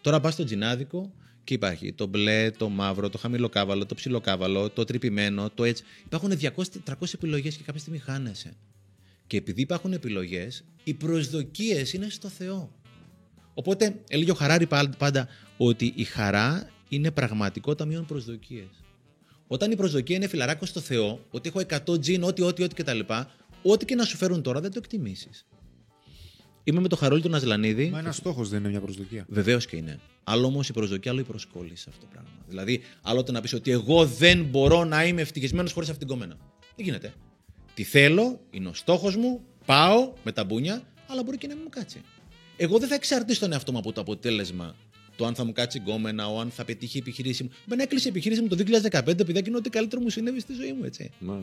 [0.00, 1.12] Τώρα πας στο τζινάδικο
[1.44, 5.84] και υπάρχει το μπλε, το μαύρο, το χαμηλοκάβαλο, το ψιλοκάβαλο, το τρυπημένο, το έτσι.
[6.04, 8.52] Υπάρχουν 200-300 επιλογές και κάποια στιγμή χάνεσαι.
[9.26, 12.72] Και επειδή υπάρχουν επιλογές, οι προσδοκίες είναι στο Θεό.
[13.54, 18.68] Οπότε έλεγε ο Χαράρη πα- πάντα ότι η χαρά είναι πραγματικό ταμείο προσδοκίες.
[19.46, 21.60] Όταν η προσδοκία είναι φιλαράκος στο Θεό, ότι έχω
[21.92, 23.00] 100 τζιν, ό,τι, ό,τι, ό,τι κτλ.,
[23.62, 25.46] ό,τι και να σου φέρουν τώρα δεν το εκτιμήσεις.
[26.64, 27.90] Είμαι με τον Χαρόλη τον Αζλανίδη.
[27.90, 29.24] Μα ένας στόχος δεν είναι μια προσδοκία.
[29.28, 30.00] Βεβαίως και είναι.
[30.24, 32.30] Άλλο όμως η προσδοκία, άλλο η προσκόλληση σε αυτό το πράγμα.
[32.48, 36.16] Δηλαδή, άλλο το να πεις ότι εγώ δεν μπορώ να είμαι ευτυχισμένος χωρίς αυτήν την
[36.16, 36.36] κόμενα.
[36.76, 37.14] Δεν γίνεται.
[37.74, 41.62] Τι θέλω, είναι ο στόχος μου, πάω με τα μπούνια, αλλά μπορεί και να μην
[41.64, 42.00] μου κάτσει.
[42.56, 44.74] Εγώ δεν θα εξαρτήσω τον εαυτό μου από το αποτέλεσμα.
[45.16, 47.50] Το αν θα μου κάτσει γκόμενα, ο αν θα πετύχει η επιχείρησή μου.
[47.66, 50.72] Μπαίνει έκλεισε η επιχείρηση μου το 2015, επειδή είναι ό,τι καλύτερο μου συνέβη στη ζωή
[50.72, 51.10] μου, έτσι.
[51.18, 51.38] Ναι, ναι.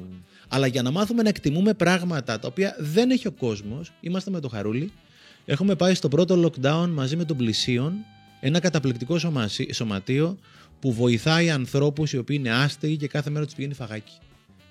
[0.48, 4.40] Αλλά για να μάθουμε να εκτιμούμε πράγματα τα οποία δεν έχει ο κόσμος, είμαστε με
[4.40, 4.92] το Χαρούλι.
[5.46, 7.94] Έχουμε πάει στο πρώτο lockdown μαζί με τον Πλησίον,
[8.40, 10.38] ένα καταπληκτικό σωμασί- σωματείο
[10.80, 14.14] που βοηθάει ανθρώπους οι οποίοι είναι άστεγοι και κάθε μέρα τους πηγαίνει φαγάκι.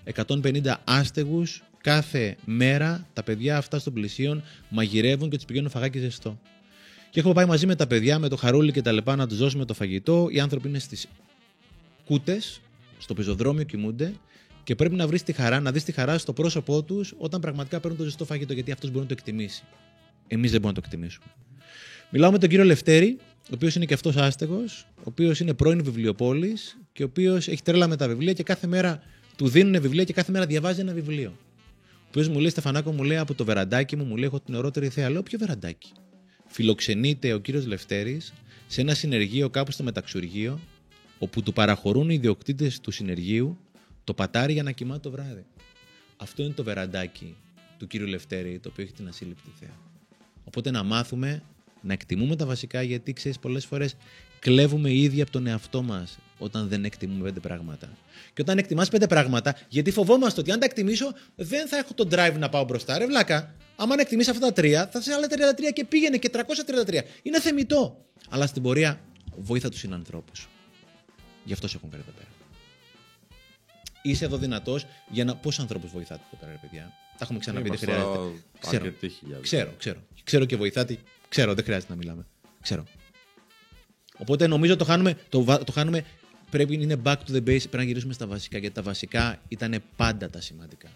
[0.04, 6.38] 150 άστεγους κάθε μέρα τα παιδιά αυτά στον Πλησίον μαγειρεύουν και τους πηγαίνουν φαγάκι ζεστό.
[7.10, 9.38] Και έχουμε πάει μαζί με τα παιδιά, με το Χαρούλι και τα λοιπά να τους
[9.38, 10.28] δώσουμε το φαγητό.
[10.30, 11.06] Οι άνθρωποι είναι στις
[12.04, 12.60] κούτες,
[12.98, 14.12] στο πεζοδρόμιο κοιμούνται
[14.64, 17.80] και πρέπει να βρεις τη χαρά, να δεις τη χαρά στο πρόσωπό τους όταν πραγματικά
[17.80, 19.62] παίρνουν το ζεστό φαγητό, γιατί αυτός μπορεί να το εκτιμήσει.
[20.26, 21.26] Εμείς δεν μπορούμε να το εκτιμήσουμε.
[22.10, 25.84] Μιλάω με τον κύριο Λευτέρη, ο οποίος είναι και αυτός άστεγος, ο οποίος είναι πρώην
[25.84, 29.02] βιβλιοπόλης και ο οποίος έχει τρέλα με τα βιβλία και κάθε μέρα
[29.36, 31.32] του δίνουν βιβλία και κάθε μέρα διαβάζει ένα βιβλίο.
[31.90, 34.54] Ο οποίος μου λέει, Στεφανάκο, μου λέει από το βεραντάκι μου, μου λέει: Έχω την
[34.54, 35.10] ωραίτερη θέα.
[35.10, 35.92] Λέω: Ποιο βεραντάκι;
[36.52, 38.32] Φιλοξενείται ο κύριος Λευτέρης
[38.66, 40.60] σε ένα συνεργείο κάπου στο μεταξουργείο,
[41.18, 43.58] όπου του παραχωρούν οι ιδιοκτήτες του συνεργείου
[44.04, 45.44] το πατάρι για να κοιμάται το βράδυ.
[46.16, 47.36] Αυτό είναι το βεραντάκι
[47.78, 49.78] του κύριου Λευτέρη, το οποίο έχει την ασύλληπτη θέα.
[50.44, 51.42] Οπότε να μάθουμε
[51.80, 53.96] να εκτιμούμε τα βασικά, γιατί ξέρεις, πολλές φορές
[54.40, 57.88] κλέβουμε οι ίδιοι από τον εαυτό μας όταν δεν εκτιμούμε πέντε πράγματα.
[58.34, 62.08] Και όταν εκτιμάς πέντε πράγματα, γιατί φοβόμαστε ότι αν τα εκτιμήσω, δεν θα έχω τον
[62.12, 62.98] drive να πάω μπροστά.
[62.98, 66.30] Ρε βλάκα, άμα να εκτιμήσει αυτά τα τρία, θα σε άλλα 33 και πήγαινε και
[66.32, 67.00] 333.
[67.22, 68.04] Είναι θεμητό.
[68.28, 69.00] Αλλά στην πορεία
[69.36, 70.48] βοήθα τους συνανθρώπους.
[71.44, 72.28] Γι' αυτό σε έχουν φέρει εδώ πέρα.
[74.02, 75.36] Είσαι εδώ δυνατός για να.
[75.36, 78.42] Πόσους ανθρώπους βοηθάτε εδώ πέρα, ρε παιδιά; Τα έχουμε ξαναπεί, δεν Είμαστε χρειάζεται.
[78.58, 78.84] Ξέρω.
[78.84, 79.44] αρκετοί χιλιάδες.
[79.44, 80.00] Ξέρω, ξέρω.
[80.24, 80.98] Ξέρω και βοηθάτε.
[81.28, 82.26] Ξέρω, δεν χρειάζεται να μιλάμε.
[82.60, 82.84] Ξέρω.
[84.20, 86.04] Οπότε νομίζω το χάνουμε, το, βα- το χάνουμε
[86.50, 89.38] πρέπει να είναι back to the base, πρέπει να γυρίσουμε στα βασικά, γιατί τα βασικά
[89.48, 90.88] ήταν πάντα τα σημαντικά.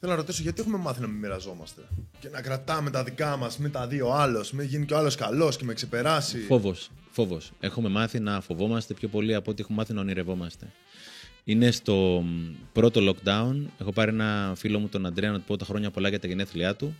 [0.00, 1.82] Θέλω να ρωτήσω γιατί έχουμε μάθει να μην μοιραζόμαστε;
[2.20, 4.96] Και να κρατάμε τα δικά μας, μην τα δει ο άλλος, μην γίνει και ο
[4.96, 6.38] άλλος καλός και με ξεπεράσει.
[6.38, 7.50] Φόβος, φόβος.
[7.60, 10.72] Έχουμε μάθει να φοβόμαστε πιο πολύ από ότι έχουμε μάθει να ονειρευόμαστε.
[11.44, 13.54] Είναι στο μ, πρώτο lockdown.
[13.78, 16.26] Έχω πάρει ένα φίλο μου, τον Αντρέα, να του πω τα χρόνια πολλά για τα
[16.26, 16.96] γενέθλιά του.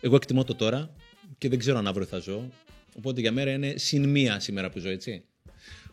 [0.00, 0.90] Εγώ εκτιμώ το τώρα
[1.38, 2.48] και δεν ξέρω αν αύριο θα ζω.
[2.98, 5.22] Οπότε για μέρα είναι συν μία σήμερα που ζω, έτσι.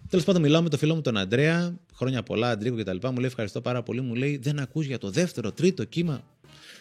[0.10, 2.98] Τέλος πάντων, μιλάω με τον φίλο μου τον Αντρέα, χρόνια πολλά, Αντρίκο κτλ.
[3.08, 4.02] Μου λέει ευχαριστώ πάρα πολύ.
[4.02, 6.24] Μου λέει δεν ακούς για το δεύτερο, τρίτο κύμα,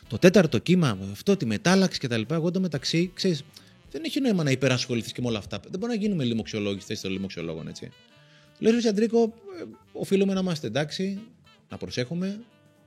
[0.08, 2.22] το τέταρτο κύμα, αυτό, τη μετάλλαξη κτλ.
[2.30, 3.42] Εγώ εντωμεταξύ, ξέρεις,
[3.90, 5.60] δεν έχει νόημα να υπερασχοληθείς και με όλα αυτά.
[5.70, 7.90] Δεν μπορεί να γίνουμε λοιμοξιολόγοι στη θέση των λοιμοξιολόγων, έτσι.
[8.58, 9.22] Λέω ρε Αντρίκο,
[9.60, 11.18] ε, οφείλουμε να είμαστε εντάξει,
[11.68, 12.40] να προσέχουμε,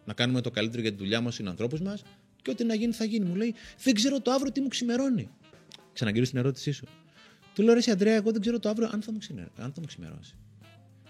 [0.05, 2.03] να κάνουμε το καλύτερο για τη δουλειά μας, στου ανθρώπους μας
[2.41, 3.25] και ό,τι να γίνει θα γίνει.
[3.25, 5.29] Μου λέει, Δεν ξέρω το αύριο τι μου ξημερώνει.
[5.93, 6.85] Ξαναγυρίζω στην ερώτησή σου.
[7.55, 9.71] Του λέω ρε εσύ, Αντρέα, εγώ δεν ξέρω το αύριο αν θα μου, ξημερώ, αν
[9.73, 10.35] θα μου ξημερώσει.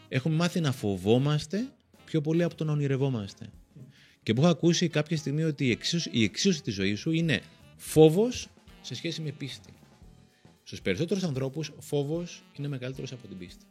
[0.08, 1.68] Έχουμε μάθει να φοβόμαστε
[2.06, 3.50] πιο πολύ από το να ονειρευόμαστε.
[4.24, 7.42] Και που έχω ακούσει κάποια στιγμή ότι η εξίσωση, η εξίσωση της ζωής σου είναι
[7.78, 8.50] φόβος
[8.82, 9.74] σε σχέση με πίστη.
[10.64, 13.66] Στους περισσότερους ανθρώπους, φόβος είναι μεγαλύτερος από την πίστη.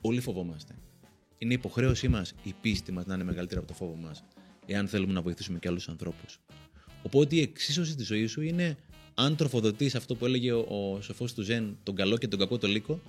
[0.00, 0.74] Όλοι φοβόμαστε.
[1.38, 4.24] Είναι υποχρέωσή μας η πίστη μας να είναι μεγαλύτερη από το φόβο μας,
[4.66, 6.40] εάν θέλουμε να βοηθήσουμε και άλλους ανθρώπους.
[7.02, 8.76] Οπότε η εξίσωση της ζωής σου είναι
[9.14, 12.58] αν τροφοδοτείς αυτό που έλεγε ο, ο σοφός του Ζεν, τον καλό και τον κακό
[12.58, 13.00] το λύκο,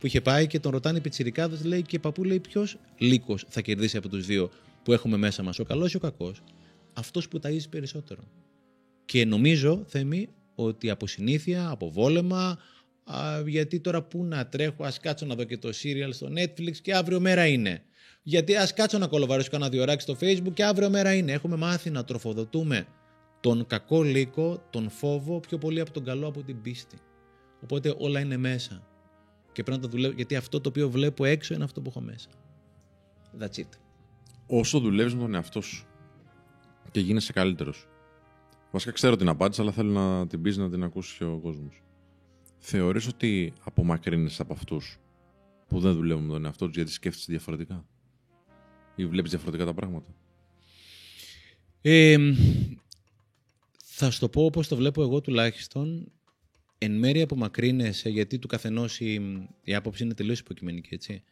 [0.00, 3.60] που είχε πάει και τον ρωτάνε οι πιτσιρικάδες, λέει και παππού λέει ποιος λύκος θα
[3.60, 4.50] κερδίσει από τους δύο
[4.82, 6.42] που έχουμε μέσα μας, ο καλός ή ο κακός;
[6.92, 8.22] Αυτός που ταΐζει περισσότερο.
[9.04, 12.58] Και νομίζω, Θέμη, ότι από συνήθεια, από βόλεμα,
[13.04, 16.76] α, γιατί τώρα πού να τρέχω, ας κάτσω να δω και το serial στο Netflix
[16.82, 17.82] και αύριο μέρα είναι.
[18.22, 21.32] Γιατί ας κάτσω να κολοβαρέσω κανένα διωράκι στο Facebook και αύριο μέρα είναι.
[21.32, 22.86] Έχουμε μάθει να τροφοδοτούμε
[23.42, 26.96] τον κακό λύκο, τον φόβο, πιο πολύ από τον καλό από την πίστη.
[27.62, 28.86] Οπότε όλα είναι μέσα.
[29.52, 32.00] Και πρέπει να το δουλεύω, γιατί αυτό το οποίο βλέπω έξω είναι αυτό που έχω
[32.00, 32.28] μέσα.
[33.40, 33.68] That's it.
[34.46, 35.86] Όσο δουλεύεις με τον εαυτό σου
[36.90, 37.86] και γίνεσαι καλύτερος,
[38.72, 41.82] Βασικά ξέρω την απάντηση, αλλά θέλω να την πεις να την ακούσεις και ο κόσμος.
[42.58, 44.98] Θεωρείς ότι απομακρύνεσαι από αυτούς
[45.66, 47.86] που δεν δουλεύουν με τον εαυτό τους γιατί σκέφτεσαι διαφορετικά;
[48.94, 50.14] Ή βλέπεις διαφορετικά τα πράγματα;
[51.80, 52.16] Ε,
[54.04, 56.12] θα σου το πω όπως το βλέπω εγώ τουλάχιστον.
[56.78, 59.20] Εν μέρει απομακρύνεσαι γιατί του καθενός η,
[59.62, 61.22] η άποψη είναι τελείως υποκειμενική, έτσι.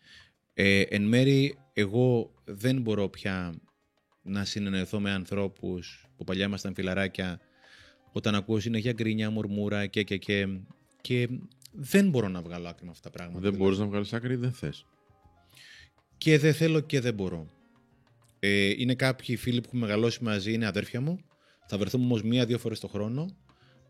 [0.54, 3.54] Ε, εν μέρει εγώ δεν μπορώ πια
[4.22, 7.40] να συνενεθώ με ανθρώπους που παλιά ήμασταν φιλαράκια
[8.12, 10.46] όταν ακούω συνέχεια γκρίνια, μουρμούρα και και και
[11.00, 11.28] και
[11.72, 13.40] δεν μπορώ να βγάλω άκρη με αυτά τα πράγματα.
[13.40, 14.86] δεν μπορείς να βγάλεις άκρη ή δεν θες.
[16.18, 17.46] Και δεν θέλω και δεν μπορώ.
[18.38, 21.20] Ε, είναι κάποιοι φίλοι που έχουν μεγαλώσει μαζί, είναι αδέρφια μου.
[21.72, 23.26] Θα βρεθούμε όμως μία-δύο φορές το χρόνο.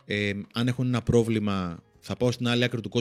[0.04, 2.98] Ε, αν έχουν ένα πρόβλημα, θα πάω στην άλλη άκρη του κόσμου